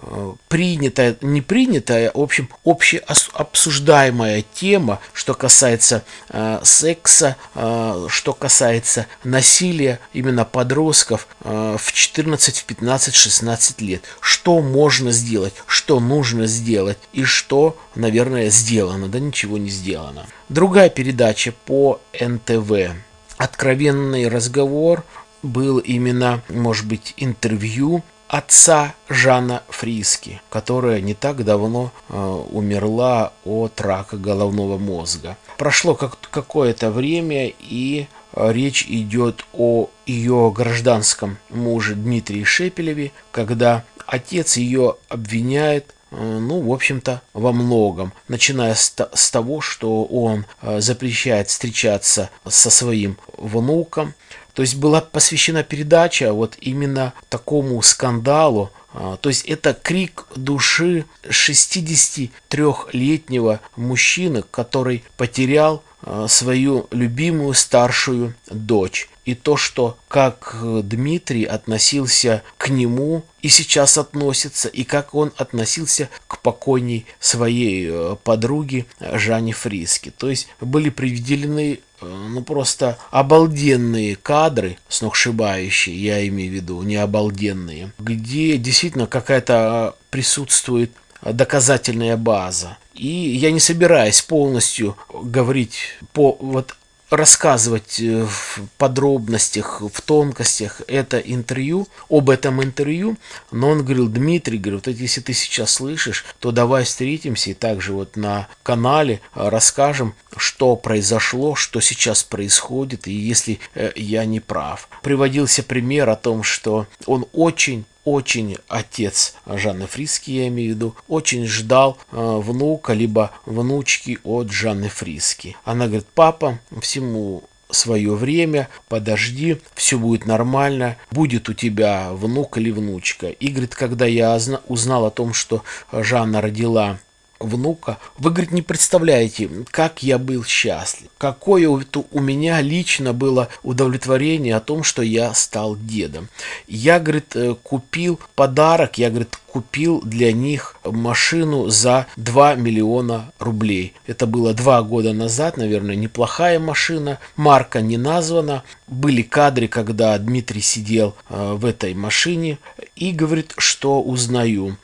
общепринятая, 0.08 1.16
не 1.20 1.40
принятая, 1.40 2.10
в 2.14 2.20
общем, 2.20 2.48
общеобсуждаемая 2.64 4.44
тема, 4.54 5.00
что 5.12 5.34
касается 5.34 6.04
э, 6.30 6.60
секса, 6.62 7.36
э, 7.54 8.06
что 8.08 8.32
касается 8.32 9.06
насилия 9.24 10.00
именно 10.12 10.44
подростков 10.44 11.28
э, 11.42 11.76
в 11.78 11.92
14, 11.92 12.58
в 12.58 12.64
15, 12.64 13.14
16 13.14 13.80
лет. 13.80 14.04
Что 14.20 14.60
можно 14.60 15.12
сделать, 15.12 15.54
что 15.66 16.00
нужно 16.00 16.46
сделать 16.46 16.98
и 17.12 17.24
что, 17.24 17.76
наверное, 17.94 18.50
сделано, 18.50 19.08
да 19.08 19.18
ничего 19.20 19.58
не 19.58 19.70
сделано. 19.70 20.26
Другая 20.48 20.88
передача 20.88 21.52
по 21.52 22.00
НТВ. 22.18 22.92
Откровенный 23.36 24.28
разговор 24.28 25.04
был 25.42 25.78
именно, 25.78 26.42
может 26.48 26.86
быть, 26.86 27.14
интервью 27.16 28.02
отца 28.28 28.94
Жана 29.08 29.62
Фриски, 29.68 30.40
которая 30.50 31.00
не 31.00 31.14
так 31.14 31.44
давно 31.44 31.90
э, 32.08 32.42
умерла 32.52 33.32
от 33.44 33.80
рака 33.80 34.16
головного 34.16 34.78
мозга. 34.78 35.36
Прошло 35.56 35.94
как 35.94 36.18
какое-то 36.30 36.90
время, 36.90 37.48
и 37.48 38.06
э, 38.34 38.52
речь 38.52 38.84
идет 38.86 39.44
о 39.54 39.88
ее 40.06 40.52
гражданском 40.54 41.38
муже 41.48 41.94
Дмитрии 41.94 42.44
Шепелеве, 42.44 43.12
когда 43.32 43.84
отец 44.06 44.58
ее 44.58 44.96
обвиняет 45.08 45.94
э, 46.10 46.16
ну, 46.16 46.60
в 46.60 46.72
общем-то, 46.72 47.22
во 47.32 47.52
многом. 47.52 48.12
Начиная 48.28 48.74
с, 48.74 48.94
с 49.14 49.30
того, 49.30 49.62
что 49.62 50.04
он 50.04 50.44
э, 50.60 50.80
запрещает 50.80 51.48
встречаться 51.48 52.28
со 52.46 52.68
своим 52.68 53.16
внуком, 53.38 54.14
то 54.58 54.62
есть 54.62 54.74
была 54.74 55.00
посвящена 55.00 55.62
передача 55.62 56.32
вот 56.32 56.56
именно 56.60 57.12
такому 57.28 57.80
скандалу. 57.80 58.72
А, 58.92 59.16
то 59.18 59.28
есть 59.28 59.44
это 59.44 59.72
крик 59.72 60.26
души 60.34 61.04
63-летнего 61.22 63.60
мужчины, 63.76 64.42
который 64.50 65.04
потерял 65.16 65.84
э, 66.02 66.26
свою 66.28 66.88
любимую 66.90 67.54
старшую 67.54 68.34
дочь. 68.50 69.08
И 69.28 69.34
то, 69.34 69.58
что 69.58 69.98
как 70.08 70.56
Дмитрий 70.62 71.44
относился 71.44 72.42
к 72.56 72.70
нему 72.70 73.26
и 73.42 73.50
сейчас 73.50 73.98
относится, 73.98 74.68
и 74.70 74.84
как 74.84 75.14
он 75.14 75.32
относился 75.36 76.08
к 76.26 76.40
покойней 76.40 77.04
своей 77.20 77.88
э, 77.90 78.16
подруге 78.24 78.86
Жанне 78.98 79.52
Фриски. 79.52 80.10
То 80.16 80.30
есть 80.30 80.48
были 80.62 80.88
приведены 80.88 81.80
ну 82.00 82.42
просто 82.42 82.96
обалденные 83.10 84.16
кадры, 84.16 84.78
сногсшибающие, 84.88 86.02
я 86.02 86.26
имею 86.26 86.50
в 86.50 86.54
виду, 86.54 86.80
не 86.80 86.96
обалденные, 86.96 87.92
где 87.98 88.56
действительно 88.56 89.06
какая-то 89.06 89.94
присутствует 90.08 90.90
доказательная 91.20 92.16
база. 92.16 92.78
И 92.94 93.06
я 93.06 93.50
не 93.50 93.60
собираюсь 93.60 94.22
полностью 94.22 94.96
говорить 95.12 95.98
по 96.14 96.34
вот 96.40 96.76
рассказывать 97.10 98.00
э, 98.00 98.24
в 98.24 98.60
подробностях, 98.76 99.80
в 99.80 100.00
тонкостях 100.02 100.82
это 100.88 101.18
интервью, 101.18 101.88
об 102.08 102.30
этом 102.30 102.62
интервью, 102.62 103.16
но 103.50 103.70
он 103.70 103.84
говорил, 103.84 104.08
Дмитрий, 104.08 104.58
говорит, 104.58 104.86
вот 104.86 104.96
если 104.96 105.20
ты 105.20 105.32
сейчас 105.32 105.72
слышишь, 105.72 106.24
то 106.38 106.50
давай 106.50 106.84
встретимся 106.84 107.50
и 107.50 107.54
также 107.54 107.92
вот 107.92 108.16
на 108.16 108.48
канале 108.62 109.20
э, 109.34 109.48
расскажем, 109.48 110.14
что 110.36 110.76
произошло, 110.76 111.54
что 111.54 111.80
сейчас 111.80 112.22
происходит, 112.22 113.08
и 113.08 113.12
если 113.12 113.60
э, 113.74 113.92
я 113.96 114.24
не 114.24 114.40
прав. 114.40 114.88
Приводился 115.02 115.62
пример 115.62 116.08
о 116.08 116.16
том, 116.16 116.42
что 116.42 116.86
он 117.06 117.26
очень 117.32 117.84
очень 118.04 118.56
отец 118.68 119.34
Жанны 119.46 119.86
Фриски, 119.86 120.30
я 120.30 120.48
имею 120.48 120.72
в 120.72 120.76
виду, 120.76 120.96
очень 121.08 121.46
ждал 121.46 121.98
э, 122.10 122.16
внука 122.16 122.92
либо 122.92 123.32
внучки 123.46 124.18
от 124.24 124.50
Жанны 124.50 124.88
Фриски. 124.88 125.56
Она 125.64 125.86
говорит, 125.86 126.06
папа, 126.14 126.58
всему 126.80 127.44
свое 127.70 128.14
время, 128.14 128.68
подожди, 128.88 129.58
все 129.74 129.98
будет 129.98 130.26
нормально, 130.26 130.96
будет 131.10 131.48
у 131.48 131.52
тебя 131.52 132.12
внук 132.12 132.58
или 132.58 132.70
внучка. 132.70 133.28
И 133.28 133.48
говорит, 133.48 133.74
когда 133.74 134.06
я 134.06 134.38
узнал 134.66 135.06
о 135.06 135.10
том, 135.10 135.34
что 135.34 135.62
Жанна 135.92 136.40
родила 136.40 136.98
внука. 137.40 137.98
Вы, 138.18 138.30
говорит, 138.30 138.52
не 138.52 138.62
представляете, 138.62 139.48
как 139.70 140.02
я 140.02 140.18
был 140.18 140.44
счастлив. 140.44 141.08
Какое 141.18 141.68
у 141.68 142.20
меня 142.20 142.60
лично 142.60 143.12
было 143.12 143.48
удовлетворение 143.62 144.56
о 144.56 144.60
том, 144.60 144.82
что 144.82 145.02
я 145.02 145.34
стал 145.34 145.76
дедом. 145.76 146.28
Я, 146.66 147.00
говорит, 147.00 147.36
э, 147.36 147.54
купил 147.62 148.20
подарок, 148.34 148.98
я, 148.98 149.10
говорит, 149.10 149.38
купил 149.46 150.00
для 150.02 150.32
них 150.32 150.76
машину 150.84 151.68
за 151.68 152.06
2 152.16 152.54
миллиона 152.56 153.32
рублей. 153.38 153.94
Это 154.06 154.26
было 154.26 154.54
два 154.54 154.82
года 154.82 155.12
назад, 155.12 155.56
наверное, 155.56 155.96
неплохая 155.96 156.58
машина. 156.58 157.18
Марка 157.36 157.80
не 157.80 157.96
названа. 157.96 158.62
Были 158.88 159.22
кадры, 159.22 159.68
когда 159.68 160.18
Дмитрий 160.18 160.62
сидел 160.62 161.14
э, 161.28 161.52
в 161.54 161.64
этой 161.64 161.94
машине 161.94 162.58
и 162.96 163.12
говорит, 163.12 163.54
что 163.58 164.02
узнаю. 164.02 164.76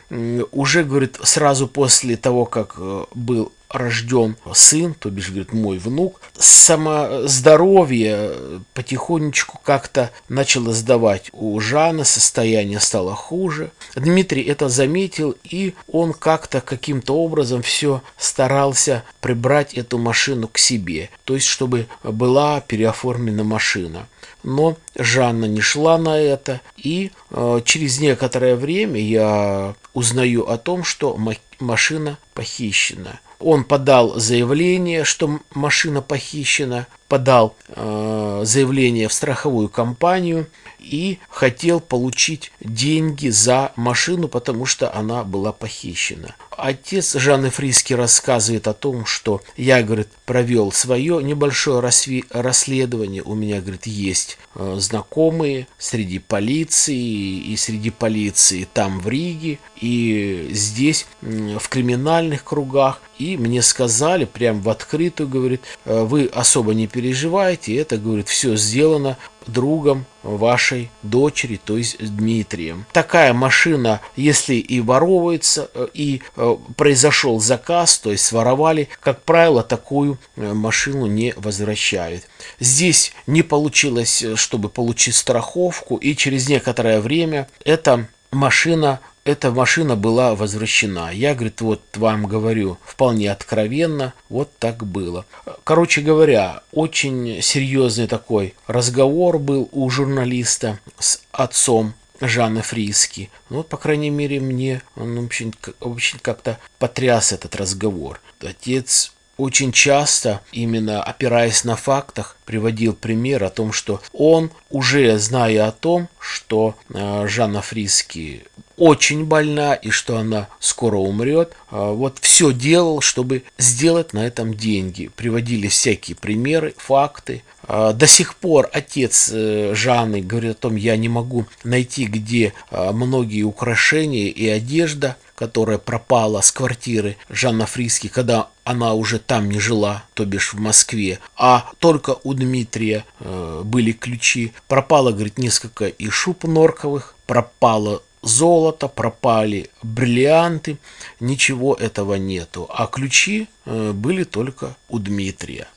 Уже, 0.53 0.85
говорит, 0.85 1.19
сразу 1.23 1.67
после 1.67 2.17
того, 2.17 2.45
как 2.45 2.75
э, 2.79 3.05
был 3.15 3.53
рожден 3.75 4.37
сын, 4.53 4.95
то 4.95 5.11
бишь, 5.11 5.29
говорит, 5.29 5.53
мой 5.53 5.79
внук, 5.79 6.21
самоздоровье 6.39 8.33
потихонечку 8.73 9.61
как-то 9.63 10.11
начало 10.29 10.73
сдавать 10.73 11.31
у 11.33 11.59
Жана, 11.61 12.05
состояние 12.05 12.81
стало 12.81 13.15
хуже. 13.15 13.71
Дмитрий 13.95 14.43
это 14.43 14.69
заметил, 14.69 15.37
и 15.45 15.75
он 15.89 16.13
как-то 16.13 16.61
каким-то 16.61 17.17
образом 17.17 17.63
все 17.63 18.03
старался 18.17 19.05
прибрать 19.21 19.75
эту 19.75 19.99
машину 19.99 20.49
к 20.49 20.59
себе, 20.59 21.11
то 21.25 21.35
есть, 21.35 21.47
чтобы 21.47 21.87
была 22.03 22.61
переоформлена 22.61 23.45
машина. 23.45 24.07
Но 24.43 24.77
Жанна 24.97 25.47
не 25.47 25.61
шла 25.61 25.99
на 25.99 26.19
это, 26.21 26.61
и 26.77 27.11
э, 27.31 27.61
через 27.65 27.99
некоторое 27.99 28.57
время 28.57 29.01
я 29.01 29.75
узнаю 29.95 30.51
о 30.51 30.59
том, 30.59 30.85
что 30.85 31.17
машина 31.61 32.19
похищена. 32.35 33.21
Он 33.39 33.65
подал 33.65 34.19
заявление, 34.19 35.05
что 35.05 35.41
машина 35.55 36.01
похищена, 36.01 36.87
подал 37.09 37.57
э, 37.69 38.43
заявление 38.45 39.09
в 39.09 39.13
страховую 39.13 39.69
компанию 39.69 40.47
и 40.85 41.19
хотел 41.29 41.81
получить 41.81 42.53
деньги 42.61 43.29
за 43.29 43.73
машину, 43.77 44.29
потому 44.29 44.67
что 44.67 44.95
она 44.95 45.25
была 45.25 45.53
похищена. 45.53 46.35
Отец 46.57 47.15
Жанны 47.15 47.51
Фриски 47.51 47.95
рассказывает 47.95 48.69
о 48.69 48.75
том, 48.75 49.07
что 49.07 49.41
я, 49.57 49.83
говорит, 49.83 50.09
провел 50.25 50.73
свое 50.73 51.23
небольшое 51.23 51.81
расследование. 51.81 53.23
У 53.23 53.35
меня, 53.35 53.61
говорит, 53.61 53.87
есть 53.87 54.39
э, 54.55 54.77
знакомые 54.79 55.67
среди 55.79 56.19
полиции 56.19 56.97
и 56.97 57.57
среди 57.57 57.91
полиции 57.91 58.69
там 58.73 59.01
в 59.01 59.09
Риге 59.09 59.59
и 59.81 60.49
здесь 60.53 61.07
в 61.21 61.69
криминальных 61.69 62.45
кругах. 62.45 63.01
И 63.19 63.37
мне 63.37 63.63
сказали 63.63 64.25
прям 64.25 64.61
в 64.61 64.69
открытую, 64.69 65.29
говорит, 65.29 65.63
«Э, 65.85 66.03
вы 66.05 66.27
особо 66.27 66.75
не 66.75 66.87
переживайте, 66.87 67.77
это, 67.77 67.97
говорит, 67.97 68.29
все 68.29 68.57
сделано 68.57 69.19
другом 69.47 70.07
вашей 70.23 70.91
дочери, 71.03 71.61
то 71.63 71.77
есть 71.77 71.99
Дмитрием. 71.99 72.87
Такая 72.93 73.33
машина, 73.33 74.01
если 74.17 74.55
и 74.55 74.81
воровывается, 74.81 75.71
э, 75.75 75.89
и 75.95 76.23
э, 76.37 76.57
произошел 76.77 77.41
заказ, 77.41 77.99
то 77.99 78.11
есть 78.11 78.25
своровали, 78.25 78.89
как 79.01 79.23
правило, 79.23 79.63
такую 79.63 80.19
машину 80.37 81.07
не 81.07 81.35
возвращают. 81.37 82.25
Здесь 82.61 83.13
не 83.27 83.43
получилось, 83.43 84.25
чтобы 84.37 84.69
получить 84.69 85.15
страховку, 85.15 85.97
и 85.97 86.17
через 86.17 86.49
некоторое 86.49 87.01
время 87.01 87.49
эта 87.65 88.09
машина 88.31 89.01
эта 89.25 89.51
машина 89.51 89.97
была 89.97 90.35
возвращена. 90.35 91.11
Я, 91.13 91.35
говорит, 91.35 91.61
вот 91.61 91.81
вам 91.97 92.27
говорю 92.27 92.79
вполне 92.85 93.33
откровенно, 93.33 94.13
вот 94.29 94.51
так 94.59 94.85
было. 94.85 95.25
Короче 95.65 96.03
говоря, 96.03 96.63
очень 96.73 97.41
серьезный 97.43 98.07
такой 98.07 98.55
разговор 98.67 99.39
был 99.39 99.69
у 99.73 99.89
журналиста 99.89 100.79
с 100.99 101.23
отцом 101.33 101.95
Жанны 102.21 102.63
Фриски. 102.63 103.31
Ну, 103.49 103.59
вот, 103.59 103.69
по 103.69 103.77
крайней 103.77 104.11
мере, 104.11 104.41
мне 104.41 104.83
он 104.95 105.19
очень, 105.19 105.55
очень 105.81 106.19
как-то 106.19 106.59
потряс 106.79 107.33
этот 107.33 107.57
разговор. 107.57 108.21
Отец 108.41 109.13
очень 109.37 109.73
часто, 109.73 110.43
именно 110.53 111.03
опираясь 111.03 111.65
на 111.65 111.77
фактах, 111.77 112.37
приводил 112.45 112.95
пример 112.95 113.43
о 113.43 113.51
том, 113.51 113.73
что 113.73 114.01
он, 114.13 114.51
уже 114.71 115.19
зная 115.19 115.67
о 115.67 115.73
том, 115.73 116.09
что 116.21 116.77
э, 116.93 117.27
Жанна 117.27 117.61
Фриски 117.61 118.45
очень 118.77 119.25
больна 119.25 119.75
и 119.75 119.91
что 119.91 120.17
она 120.17 120.49
скоро 120.59 120.97
умрет. 120.97 121.53
А, 121.71 121.93
вот 121.93 122.19
все 122.21 122.53
делал, 122.53 123.01
чтобы 123.01 123.45
сделать 123.59 124.13
на 124.13 124.27
этом 124.27 124.55
деньги. 124.55 125.11
Приводили 125.15 125.69
всякие 125.69 126.17
примеры, 126.17 126.75
факты. 126.77 127.43
А, 127.63 127.93
до 127.93 128.07
сих 128.07 128.37
пор 128.37 128.69
отец 128.73 129.31
э, 129.33 129.75
Жанны 129.75 130.21
говорит 130.21 130.53
о 130.53 130.55
том, 130.55 130.77
я 130.77 130.97
не 130.97 131.09
могу 131.09 131.47
найти, 131.63 132.07
где 132.07 132.53
а, 132.71 132.93
многие 132.93 133.43
украшения 133.43 134.29
и 134.29 134.47
одежда, 134.49 135.17
которая 135.35 135.79
пропала 135.79 136.41
с 136.41 136.53
квартиры 136.53 137.17
Жанна 137.29 137.67
Фриски, 137.67 138.09
когда 138.09 138.49
она 138.65 138.95
уже 138.95 139.19
там 139.19 139.51
не 139.51 139.59
жила, 139.59 140.05
то 140.15 140.25
бишь 140.25 140.55
в 140.55 140.59
Москве, 140.59 141.19
а 141.37 141.71
только 141.79 142.17
у 142.23 142.35
Дмитрия 142.35 143.05
э, 143.21 143.63
были 143.65 143.93
ключи. 143.93 144.53
Пропало, 144.69 145.13
говорит, 145.13 145.39
несколько 145.39 145.87
и 145.87 146.09
шуб 146.09 146.45
норковых, 146.45 147.15
пропало 147.27 148.03
золото, 148.25 148.89
пропали 148.89 149.71
бриллианты, 149.83 150.79
ничего 151.21 151.75
этого 151.75 152.15
нету. 152.15 152.67
А 152.69 152.87
ключи 152.87 153.49
э, 153.67 153.93
были 153.93 154.25
только 154.25 154.77
у 154.89 154.99
Дмитрия. 154.99 155.69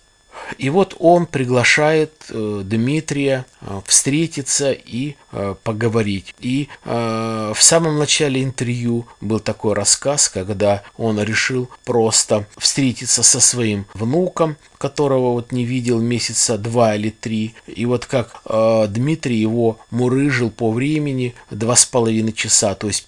И 0.57 0.69
вот 0.69 0.95
он 0.99 1.25
приглашает 1.25 2.13
э, 2.29 2.61
Дмитрия 2.63 3.45
э, 3.61 3.81
встретиться 3.85 4.71
и 4.71 5.15
э, 5.31 5.55
поговорить. 5.63 6.33
И 6.39 6.69
в 6.83 7.57
самом 7.59 7.97
начале 7.97 8.43
интервью 8.43 9.07
был 9.21 9.39
такой 9.39 9.73
рассказ, 9.73 10.29
когда 10.29 10.83
он 10.97 11.21
решил 11.21 11.69
просто 11.85 12.45
встретиться 12.57 13.23
со 13.23 13.39
своим 13.39 13.85
внуком, 13.93 14.57
которого 14.77 15.33
вот 15.33 15.51
не 15.51 15.65
видел 15.65 15.99
месяца 15.99 16.57
два 16.57 16.95
или 16.95 17.09
три. 17.09 17.55
И 17.67 17.85
вот 17.85 18.05
как 18.05 18.41
Дмитрий 18.89 19.37
его 19.37 19.79
мурыжил 19.91 20.49
по 20.49 20.71
времени 20.71 21.35
два 21.51 21.75
с 21.75 21.85
половиной 21.85 22.33
часа, 22.33 22.75
то 22.75 22.87
есть 22.87 23.05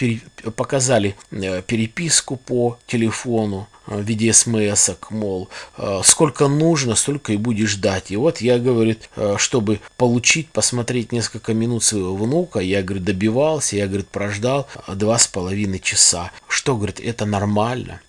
показали 0.56 1.16
переписку 1.32 2.36
по 2.36 2.78
телефону, 2.88 3.68
в 3.90 4.02
виде 4.02 4.32
смс 4.32 4.92
мол, 5.10 5.50
«Э, 5.78 6.02
сколько 6.04 6.48
нужно, 6.48 6.96
столько 6.96 7.34
и 7.34 7.38
будешь 7.38 7.72
ждать. 7.72 8.12
И 8.12 8.16
вот 8.16 8.40
я, 8.40 8.60
говорит, 8.60 9.10
э, 9.16 9.36
чтобы 9.38 9.80
получить, 9.98 10.50
посмотреть 10.50 11.12
несколько 11.12 11.54
минут 11.54 11.84
своего 11.84 12.16
внука, 12.16 12.60
я, 12.60 12.84
говорит, 12.84 13.04
добивался, 13.04 13.76
я, 13.76 13.88
говорит, 13.88 14.08
прождал 14.08 14.68
два 14.88 15.18
с 15.18 15.28
половиной 15.28 15.80
часа. 15.80 16.32
Что, 16.48 16.76
говорит, 16.76 17.00
это 17.00 17.26
нормально? 17.26 18.02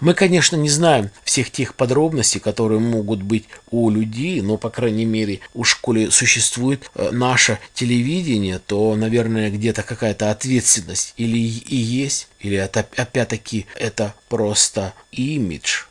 Мы, 0.00 0.14
конечно, 0.14 0.54
не 0.54 0.68
знаем 0.68 1.10
всех 1.24 1.50
тех 1.50 1.74
подробностей, 1.74 2.38
которые 2.38 2.78
могут 2.78 3.22
быть 3.22 3.46
у 3.70 3.90
людей, 3.90 4.40
но, 4.40 4.56
по 4.56 4.70
крайней 4.70 5.04
мере, 5.04 5.40
у 5.54 5.64
школе 5.64 6.12
существует 6.12 6.88
э, 6.94 7.10
наше 7.10 7.58
телевидение, 7.74 8.60
то, 8.60 8.94
наверное, 8.94 9.50
где-то 9.50 9.82
какая-то 9.82 10.30
ответственность 10.30 11.14
или 11.16 11.38
и 11.38 11.74
есть, 11.74 12.28
или 12.38 12.56
это, 12.56 12.86
опять-таки 12.96 13.66
это 13.74 14.14
просто 14.28 14.94
имидж, 15.10 15.84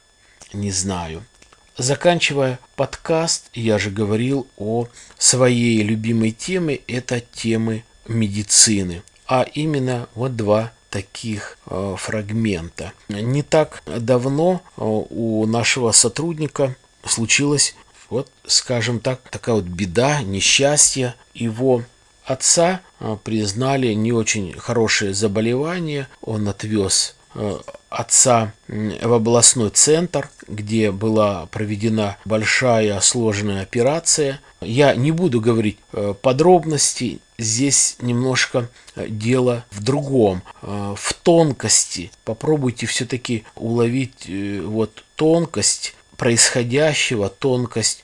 не 0.54 0.72
знаю. 0.72 1.26
Заканчивая 1.78 2.60
подкаст, 2.78 3.50
я 3.54 3.78
же 3.78 3.92
говорил 3.92 4.48
о 4.58 4.88
своей 5.18 5.84
любимой 5.84 6.32
теме, 6.32 6.80
это 6.88 7.20
темы 7.20 7.84
медицины, 8.08 9.04
а 9.28 9.46
именно 9.54 10.08
вот 10.16 10.38
два 10.38 10.72
таких 10.98 11.60
э, 11.68 11.96
фрагмента. 11.96 12.92
Не 13.08 13.44
так 13.44 13.84
давно 13.86 14.64
э, 14.66 14.82
у 14.82 15.46
нашего 15.46 15.92
сотрудника 15.92 16.76
случилась, 17.06 17.76
вот, 18.10 18.32
скажем 18.48 19.00
так, 19.00 19.22
такая 19.30 19.54
вот 19.56 19.66
беда, 19.66 20.24
несчастье. 20.24 21.14
Его 21.36 21.84
отца 22.26 22.82
э, 23.00 23.16
признали 23.24 23.94
не 23.94 24.12
очень 24.12 24.58
хорошее 24.58 25.14
заболевание. 25.14 26.08
Он 26.22 26.50
отвез 26.50 27.16
отца 27.90 28.54
в 28.68 29.14
областной 29.14 29.70
центр, 29.70 30.32
где 30.48 30.92
была 30.92 31.46
проведена 31.46 32.18
большая 32.26 33.00
сложная 33.02 33.62
операция. 33.62 34.40
Я 34.62 34.96
не 34.96 35.12
буду 35.12 35.40
говорить 35.40 35.78
подробностей, 36.22 37.22
здесь 37.38 37.98
немножко 38.02 38.70
э, 38.96 39.08
дело 39.10 39.66
в 39.72 39.84
другом, 39.84 40.42
э, 40.62 40.96
в 40.98 41.14
тонкости. 41.14 42.12
Попробуйте 42.24 42.86
все-таки 42.86 43.44
уловить 43.56 44.26
э, 44.28 44.62
вот 44.62 45.04
тонкость 45.16 45.96
происходящего, 46.18 47.30
тонкость, 47.30 48.04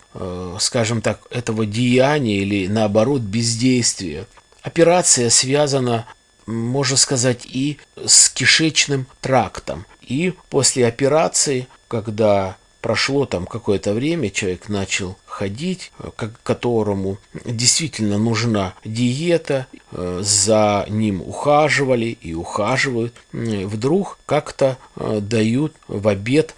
скажем 0.59 1.01
так, 1.01 1.21
этого 1.31 1.65
деяния 1.65 2.37
или 2.37 2.67
наоборот 2.67 3.21
бездействия. 3.21 4.27
Операция 4.61 5.31
связана, 5.31 6.05
можно 6.45 6.95
сказать, 6.95 7.43
и 7.47 7.79
с 8.05 8.29
кишечным 8.29 9.07
трактом. 9.19 9.87
И 10.01 10.35
после 10.51 10.85
операции, 10.85 11.67
когда 11.87 12.57
прошло 12.83 13.25
там 13.25 13.45
какое-то 13.47 13.93
время, 13.93 14.29
человек 14.29 14.67
начал 14.67 15.15
ходить, 15.25 15.91
э, 15.99 16.09
которому 16.43 17.17
действительно 17.45 18.17
нужна 18.17 18.73
диета, 18.83 19.67
э, 19.91 20.19
за 20.21 20.85
ним 20.89 21.21
ухаживали 21.21 22.17
и 22.21 22.33
ухаживают, 22.33 23.13
вдруг 23.31 24.19
как-то 24.25 24.77
э, 24.97 25.19
дают 25.21 25.73
в 25.87 26.09
обед 26.09 26.55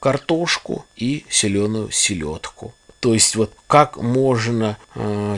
картошку 0.00 0.86
и 0.96 1.26
зеленую 1.30 1.90
селедку. 1.90 2.72
То 3.00 3.12
есть 3.12 3.36
вот 3.36 3.52
как 3.66 3.98
можно 3.98 4.78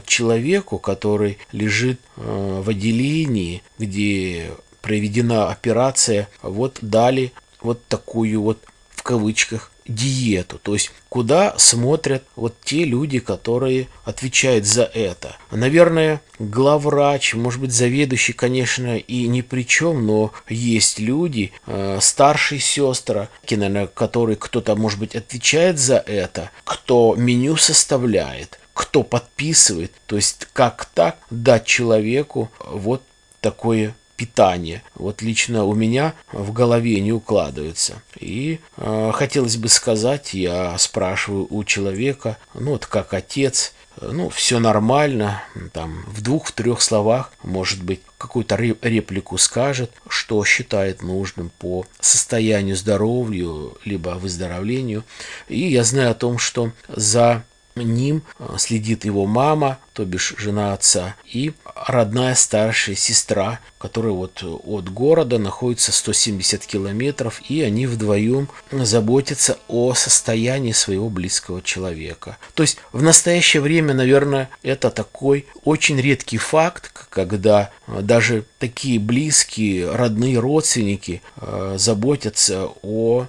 человеку, 0.07 0.79
который 0.79 1.39
лежит 1.53 2.01
в 2.17 2.71
отделении, 2.71 3.63
где 3.79 4.53
проведена 4.81 5.51
операция, 5.51 6.29
вот 6.41 6.79
дали 6.81 7.33
вот 7.61 7.85
такую 7.89 8.41
вот 8.41 8.59
в 8.91 9.03
кавычках 9.03 9.71
диету, 9.89 10.59
то 10.59 10.75
есть 10.75 10.93
куда 11.09 11.55
смотрят 11.59 12.23
вот 12.37 12.55
те 12.63 12.85
люди, 12.85 13.19
которые 13.19 13.89
отвечают 14.05 14.67
за 14.67 14.85
это. 14.85 15.37
Наверное, 15.51 16.21
главврач, 16.39 17.35
может 17.35 17.61
быть, 17.61 17.73
заведующий, 17.73 18.35
конечно, 18.35 18.97
и 18.97 19.27
ни 19.27 19.41
при 19.41 19.67
чем, 19.67 20.07
но 20.07 20.33
есть 20.49 20.99
люди, 20.99 21.53
э, 21.67 21.99
старшие 22.01 22.61
сестры, 22.61 23.29
наверное, 23.51 23.87
которые 23.87 24.37
кто-то, 24.37 24.77
может 24.77 24.99
быть, 24.99 25.17
отвечает 25.17 25.79
за 25.79 25.97
это, 25.97 26.51
кто 26.65 27.15
меню 27.17 27.57
составляет, 27.57 28.61
кто 28.75 29.03
подписывает, 29.03 29.93
то 30.07 30.17
есть 30.17 30.47
как 30.53 30.85
так 30.85 31.19
дать 31.31 31.65
человеку 31.65 32.51
вот 32.65 33.03
такое 33.41 33.95
питания. 34.19 34.83
Вот 34.95 35.23
лично 35.23 35.65
у 35.65 35.75
меня 35.75 36.15
в 36.33 36.53
голове 36.53 37.01
не 37.01 37.13
укладывается. 37.13 38.03
И 38.19 38.61
э, 38.77 39.11
хотелось 39.15 39.57
бы 39.57 39.69
сказать, 39.69 40.35
я 40.35 40.77
спрашиваю 40.77 41.47
у 41.49 41.65
человека, 41.65 42.37
ну 42.53 42.73
вот 42.73 42.85
как 42.85 43.15
отец, 43.15 43.73
ну, 44.01 44.29
все 44.29 44.59
нормально, 44.59 45.43
там, 45.73 46.05
в 46.07 46.23
двух-трех 46.23 46.81
словах, 46.81 47.33
может 47.43 47.83
быть, 47.83 48.01
какую-то 48.17 48.57
реплику 48.57 49.39
скажет, 49.39 49.91
что 50.09 50.45
считает 50.45 51.03
нужным 51.03 51.51
по 51.59 51.87
состоянию 52.01 52.77
здоровью, 52.77 53.77
либо 53.85 54.11
выздоровлению. 54.11 55.05
И 55.49 55.61
я 55.69 55.85
знаю 55.85 56.13
о 56.13 56.15
том, 56.15 56.39
что 56.39 56.73
за 56.89 57.45
ним 57.83 58.23
э, 58.39 58.57
следит 58.59 59.05
его 59.05 59.27
мама, 59.27 59.79
то 59.93 60.05
бишь 60.05 60.35
жена 60.39 60.75
отца, 60.75 61.17
и 61.27 61.53
родная 61.75 62.35
старшая 62.35 62.95
сестра, 62.95 63.59
которая 63.79 64.13
вот 64.13 64.43
от 64.43 64.89
города 64.91 65.39
находится 65.39 65.91
170 65.93 66.67
километров, 66.67 67.41
и 67.49 67.63
они 67.63 67.87
вдвоем 67.87 68.49
заботятся 68.71 69.59
о 69.69 69.95
состоянии 69.95 70.73
своего 70.73 71.09
близкого 71.09 71.63
человека. 71.63 72.39
То 72.55 72.63
есть 72.63 72.79
в 72.93 73.03
настоящее 73.03 73.61
время, 73.61 73.95
наверное, 73.95 74.51
это 74.63 74.91
такой 74.91 75.47
очень 75.65 76.01
редкий 76.01 76.39
факт, 76.39 76.93
когда 77.11 77.71
э, 77.87 78.01
даже 78.03 78.45
такие 78.59 78.99
близкие, 79.01 79.91
родные 79.91 80.39
родственники 80.39 81.23
э, 81.37 81.75
заботятся 81.77 82.69
о 82.83 83.27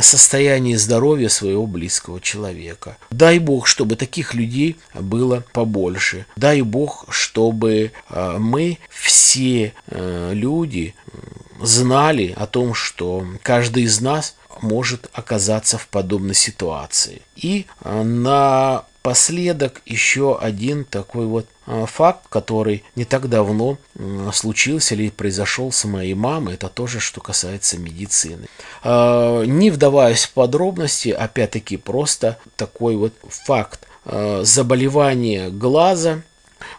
состоянии 0.00 0.74
здоровья 0.74 1.28
своего 1.28 1.66
близкого 1.66 2.20
человека. 2.20 2.96
Дай 3.10 3.38
Бог, 3.38 3.66
чтобы 3.66 3.96
таких 3.96 4.34
людей 4.34 4.76
было 4.94 5.44
побольше. 5.52 6.26
Дай 6.36 6.62
Бог, 6.62 7.06
чтобы 7.10 7.92
а, 8.08 8.38
мы 8.38 8.78
все 8.88 9.74
э, 9.88 10.30
люди 10.34 10.94
знали 11.60 12.32
о 12.36 12.46
том, 12.46 12.74
что 12.74 13.26
каждый 13.42 13.84
из 13.84 14.00
нас 14.00 14.36
может 14.62 15.10
оказаться 15.12 15.78
в 15.78 15.88
подобной 15.88 16.34
ситуации. 16.34 17.22
И 17.36 17.66
а, 17.80 18.02
на 18.04 18.84
Последок 19.02 19.80
еще 19.86 20.38
один 20.38 20.84
такой 20.84 21.24
вот 21.24 21.46
а, 21.66 21.86
факт, 21.86 22.26
который 22.28 22.84
не 22.96 23.06
так 23.06 23.30
давно 23.30 23.78
случился 24.32 24.94
или 24.94 25.08
произошел 25.08 25.72
с 25.72 25.84
моей 25.86 26.12
мамой, 26.12 26.54
это 26.54 26.68
тоже, 26.68 27.00
что 27.00 27.22
касается 27.22 27.78
медицины. 27.78 28.46
А, 28.82 29.42
не 29.44 29.70
вдаваясь 29.70 30.24
в 30.24 30.32
подробности, 30.32 31.08
опять-таки 31.08 31.78
просто 31.78 32.38
такой 32.56 32.96
вот 32.96 33.14
факт. 33.28 33.86
Заболевание 34.04 35.50
глаза. 35.50 36.22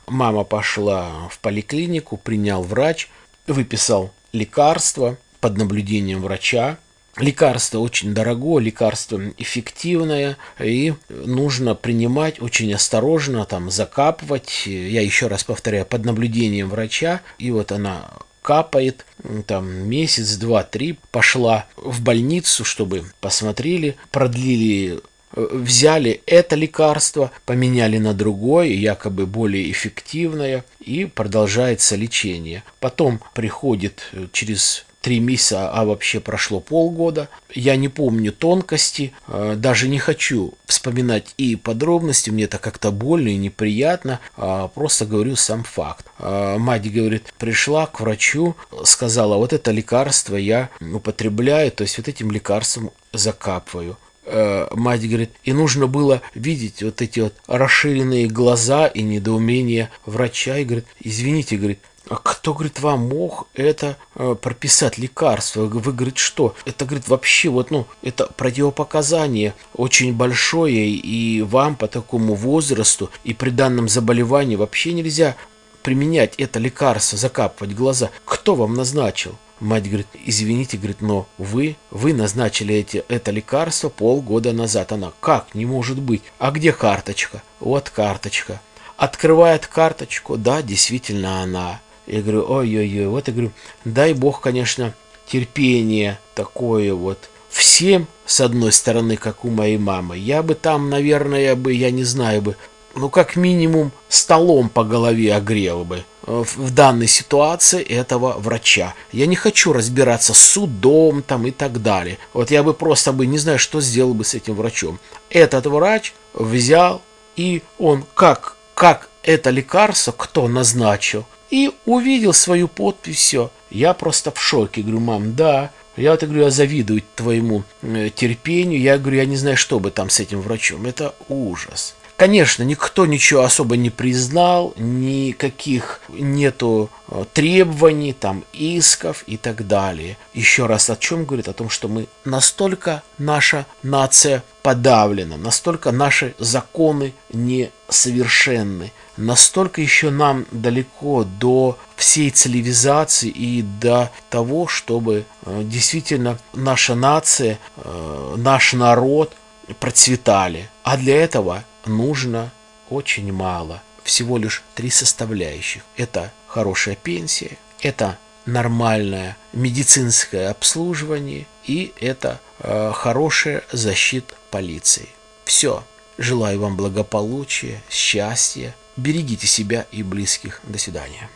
Мама 0.07 0.43
пошла 0.43 1.30
в 1.30 1.39
поликлинику, 1.39 2.17
принял 2.17 2.61
врач, 2.63 3.09
выписал 3.47 4.11
лекарство 4.34 5.17
под 5.39 5.57
наблюдением 5.57 6.22
врача. 6.22 6.78
Лекарство 7.18 7.80
очень 7.80 8.14
дорогое, 8.14 8.64
лекарство 8.64 9.22
эффективное, 9.38 10.38
и 10.59 10.93
нужно 11.09 11.76
принимать 11.76 12.41
очень 12.41 12.74
осторожно, 12.74 13.45
там, 13.45 13.70
закапывать. 13.70 14.64
Я 14.66 15.01
еще 15.01 15.28
раз 15.28 15.43
повторяю, 15.43 15.86
под 15.86 16.05
наблюдением 16.05 16.70
врача. 16.70 17.22
И 17.38 17.51
вот 17.51 17.74
она 17.74 18.09
капает, 18.41 19.05
там 19.45 19.70
месяц, 19.89 20.36
два, 20.36 20.64
три, 20.64 20.97
пошла 21.12 21.68
в 21.76 22.01
больницу, 22.01 22.64
чтобы 22.64 23.03
посмотрели, 23.20 23.97
продлили 24.12 25.01
э, 25.36 25.47
взяли 25.51 26.22
это 26.26 26.55
лекарство, 26.55 27.32
поменяли 27.45 27.97
на 27.97 28.14
другое, 28.14 28.68
якобы 28.68 29.26
более 29.26 29.70
эффективное, 29.70 30.64
и 30.80 31.05
продолжается 31.05 31.97
лечение. 31.97 32.64
Потом 32.80 33.20
приходит 33.34 34.12
через 34.32 34.86
три 35.02 35.20
месяца, 35.20 35.70
а 35.72 35.84
вообще 35.84 36.20
прошло 36.20 36.60
полгода. 36.60 37.30
Я 37.54 37.76
не 37.76 37.89
помню 37.89 38.32
тонкости, 38.32 39.14
э, 39.28 39.56
даже 39.58 39.88
не 39.88 39.99
хочу 39.99 40.54
вспоминать 40.66 41.34
и 41.38 41.56
подробности, 41.56 42.30
мне 42.30 42.45
это 42.45 42.60
как-то 42.60 42.91
больно 42.91 43.30
и 43.30 43.38
неприятно, 43.38 44.20
а 44.38 44.68
просто 44.68 45.06
говорю 45.06 45.36
сам 45.36 45.64
факт. 45.64 46.06
А 46.20 46.58
мать 46.58 46.91
говорит, 46.91 47.34
пришла 47.38 47.88
к 47.88 47.99
врачу, 47.99 48.56
сказала, 48.84 49.38
вот 49.38 49.54
это 49.54 49.72
лекарство 49.72 50.36
я 50.36 50.70
употребляю, 50.80 51.72
то 51.72 51.84
есть 51.84 51.97
вот 51.97 52.08
этим 52.08 52.32
лекарством 52.32 52.91
закапываю 53.12 53.97
э, 54.26 54.68
мать 54.72 55.08
говорит, 55.08 55.32
и 55.43 55.54
нужно 55.54 55.88
было 55.88 56.22
видеть 56.34 56.84
вот 56.84 57.02
эти 57.02 57.20
вот 57.20 57.34
расширенные 57.47 58.28
глаза 58.28 58.88
и 58.88 59.02
недоумение 59.02 59.89
врача, 60.06 60.58
и 60.58 60.66
говорит, 60.66 60.86
извините, 60.99 61.58
говорит, 61.58 61.80
кто, 62.08 62.54
говорит, 62.54 62.80
вам 62.80 63.08
мог 63.08 63.47
это 63.54 63.97
э, 64.16 64.36
прописать 64.39 64.97
лекарство? 64.97 65.62
Вы, 65.62 65.93
говорит, 65.93 66.18
что? 66.18 66.56
Это, 66.66 66.86
говорит, 66.86 67.08
вообще 67.08 67.49
вот, 67.49 67.72
ну, 67.72 67.86
это 68.02 68.26
противопоказание 68.36 69.54
очень 69.74 70.14
большое, 70.14 70.89
и 70.89 71.41
вам 71.41 71.76
по 71.76 71.88
такому 71.88 72.36
возрасту 72.36 73.10
и 73.24 73.34
при 73.34 73.49
данном 73.49 73.88
заболевании 73.88 74.56
вообще 74.56 74.93
нельзя 74.93 75.36
применять 75.84 76.36
это 76.38 76.60
лекарство, 76.60 77.18
закапывать 77.18 77.76
глаза. 77.76 78.10
Кто 78.26 78.56
вам 78.56 78.74
назначил? 78.74 79.38
Мать 79.60 79.86
говорит, 79.86 80.08
извините, 80.26 80.78
говорит, 80.78 81.02
но 81.02 81.28
вы, 81.38 81.76
вы 81.91 82.14
назначили 82.14 82.74
эти, 82.74 83.04
это 83.08 83.30
лекарство 83.30 83.89
полгода 83.89 84.54
назад. 84.54 84.91
Она, 84.91 85.14
как, 85.20 85.54
не 85.54 85.68
может 85.68 85.99
быть. 85.99 86.24
А 86.39 86.49
где 86.49 86.72
карточка? 86.72 87.43
Вот 87.60 87.91
карточка. 87.91 88.60
Открывает 88.97 89.68
карточку, 89.68 90.38
да, 90.38 90.64
действительно 90.64 91.43
она. 91.43 91.80
Я 92.12 92.22
говорю, 92.22 92.45
ой-ой-ой, 92.47 93.07
вот 93.07 93.28
я 93.30 93.34
говорю, 93.34 93.51
дай 93.86 94.14
бог, 94.14 94.41
конечно, 94.41 94.93
терпение 95.26 96.20
такое 96.36 96.93
вот 96.93 97.30
всем, 97.49 98.05
с 98.26 98.41
одной 98.41 98.74
стороны, 98.74 99.16
как 99.16 99.45
у 99.45 99.49
моей 99.49 99.78
мамы. 99.78 100.18
Я 100.18 100.43
бы 100.43 100.53
там, 100.55 100.89
наверное, 100.89 101.55
бы, 101.55 101.72
я 101.72 101.89
не 101.89 102.03
знаю 102.03 102.41
бы, 102.41 102.57
ну, 102.95 103.09
как 103.09 103.38
минимум, 103.38 103.93
столом 104.09 104.68
по 104.68 104.84
голове 104.84 105.34
огрел 105.34 105.86
бы 105.86 106.03
э, 106.28 106.43
в 106.57 106.74
данной 106.74 107.07
ситуации 107.07 107.82
этого 107.82 108.34
врача. 108.38 108.93
Я 109.14 109.26
не 109.26 109.38
хочу 109.38 109.72
разбираться 109.72 110.34
с 110.34 110.39
судом 110.39 111.24
там 111.24 111.47
и 111.47 111.51
так 111.51 111.82
далее. 111.82 112.18
Вот 112.34 112.51
я 112.51 112.62
бы 112.62 112.74
просто 112.74 113.14
бы 113.14 113.26
не 113.26 113.38
знаю, 113.38 113.57
что 113.57 113.80
сделал 113.80 114.14
бы 114.14 114.26
с 114.26 114.34
этим 114.34 114.55
врачом. 114.55 114.99
Этот 115.30 115.66
врач 115.66 116.14
взял 116.34 117.01
и 117.38 117.64
он 117.80 118.03
как, 118.14 118.57
как 118.74 119.09
это 119.24 119.49
лекарство, 119.49 120.12
кто 120.12 120.49
назначил, 120.49 121.26
и 121.52 121.72
увидел 121.86 122.34
свою 122.34 122.68
подпись, 122.68 123.18
все. 123.18 123.52
Я 123.70 123.93
просто 123.93 124.32
в 124.32 124.41
шоке. 124.41 124.82
Говорю, 124.82 124.99
мам, 124.99 125.36
да, 125.36 125.72
я 125.97 126.12
вот 126.12 126.24
говорю, 126.24 126.43
я 126.43 126.49
завидую 126.49 127.04
твоему 127.16 127.64
э, 127.82 128.10
терпению. 128.16 128.80
Я 128.80 128.97
говорю, 128.97 129.18
я 129.18 129.26
не 129.26 129.36
знаю, 129.36 129.58
что 129.58 129.80
бы 129.80 129.91
там 129.91 130.10
с 130.10 130.20
этим 130.20 130.41
врачом. 130.41 130.86
Это 130.86 131.14
ужас. 131.28 131.95
Конечно, 132.22 132.61
никто 132.61 133.07
ничего 133.07 133.41
особо 133.41 133.78
не 133.78 133.89
признал, 133.89 134.76
никаких 134.78 136.01
нету 136.07 136.91
э, 137.07 137.26
требований, 137.34 138.13
там, 138.13 138.43
исков 138.53 139.24
и 139.26 139.38
так 139.38 139.65
далее. 139.65 140.19
Еще 140.36 140.67
раз 140.67 140.91
о 140.91 140.97
чем 140.97 141.26
говорит? 141.26 141.47
О 141.47 141.53
том, 141.53 141.72
что 141.72 141.88
мы 141.88 142.05
настолько 142.24 143.01
наша 143.17 143.65
нация 143.82 144.43
подавлена, 144.61 145.38
настолько 145.38 145.91
наши 145.91 146.36
законы 146.38 147.15
несовершенны, 147.34 148.91
настолько 149.17 149.82
еще 149.82 150.11
нам 150.11 150.45
далеко 150.51 151.24
до 151.24 151.80
всей 151.95 152.30
цивилизации 152.30 153.30
и 153.30 153.63
до 153.63 154.11
того, 154.30 154.67
чтобы 154.67 155.26
э, 155.43 155.61
действительно 155.63 156.38
наша 156.53 156.93
нация, 156.93 157.57
э, 157.78 158.36
наш 158.38 158.74
народ 158.74 159.34
процветали. 159.80 160.69
А 160.84 160.97
для 160.97 161.15
этого 161.15 161.63
нужно 161.86 162.51
очень 162.89 163.32
мало. 163.32 163.82
Всего 164.03 164.38
лишь 164.38 164.63
три 164.75 164.89
составляющих. 164.89 165.84
Это 165.95 166.32
хорошая 166.47 166.95
пенсия, 166.95 167.57
это 167.82 168.17
нормальное 168.45 169.38
медицинское 169.53 170.49
обслуживание 170.49 171.45
и 171.65 171.93
это 171.99 172.39
э, 172.59 172.91
хорошая 172.93 173.63
защита 173.71 174.34
полиции. 174.49 175.09
Все. 175.45 175.84
Желаю 176.17 176.59
вам 176.59 176.75
благополучия, 176.75 177.82
счастья. 177.89 178.75
Берегите 178.97 179.47
себя 179.47 179.88
и 179.91 180.03
близких. 180.03 180.61
До 180.63 180.77
свидания. 180.77 181.29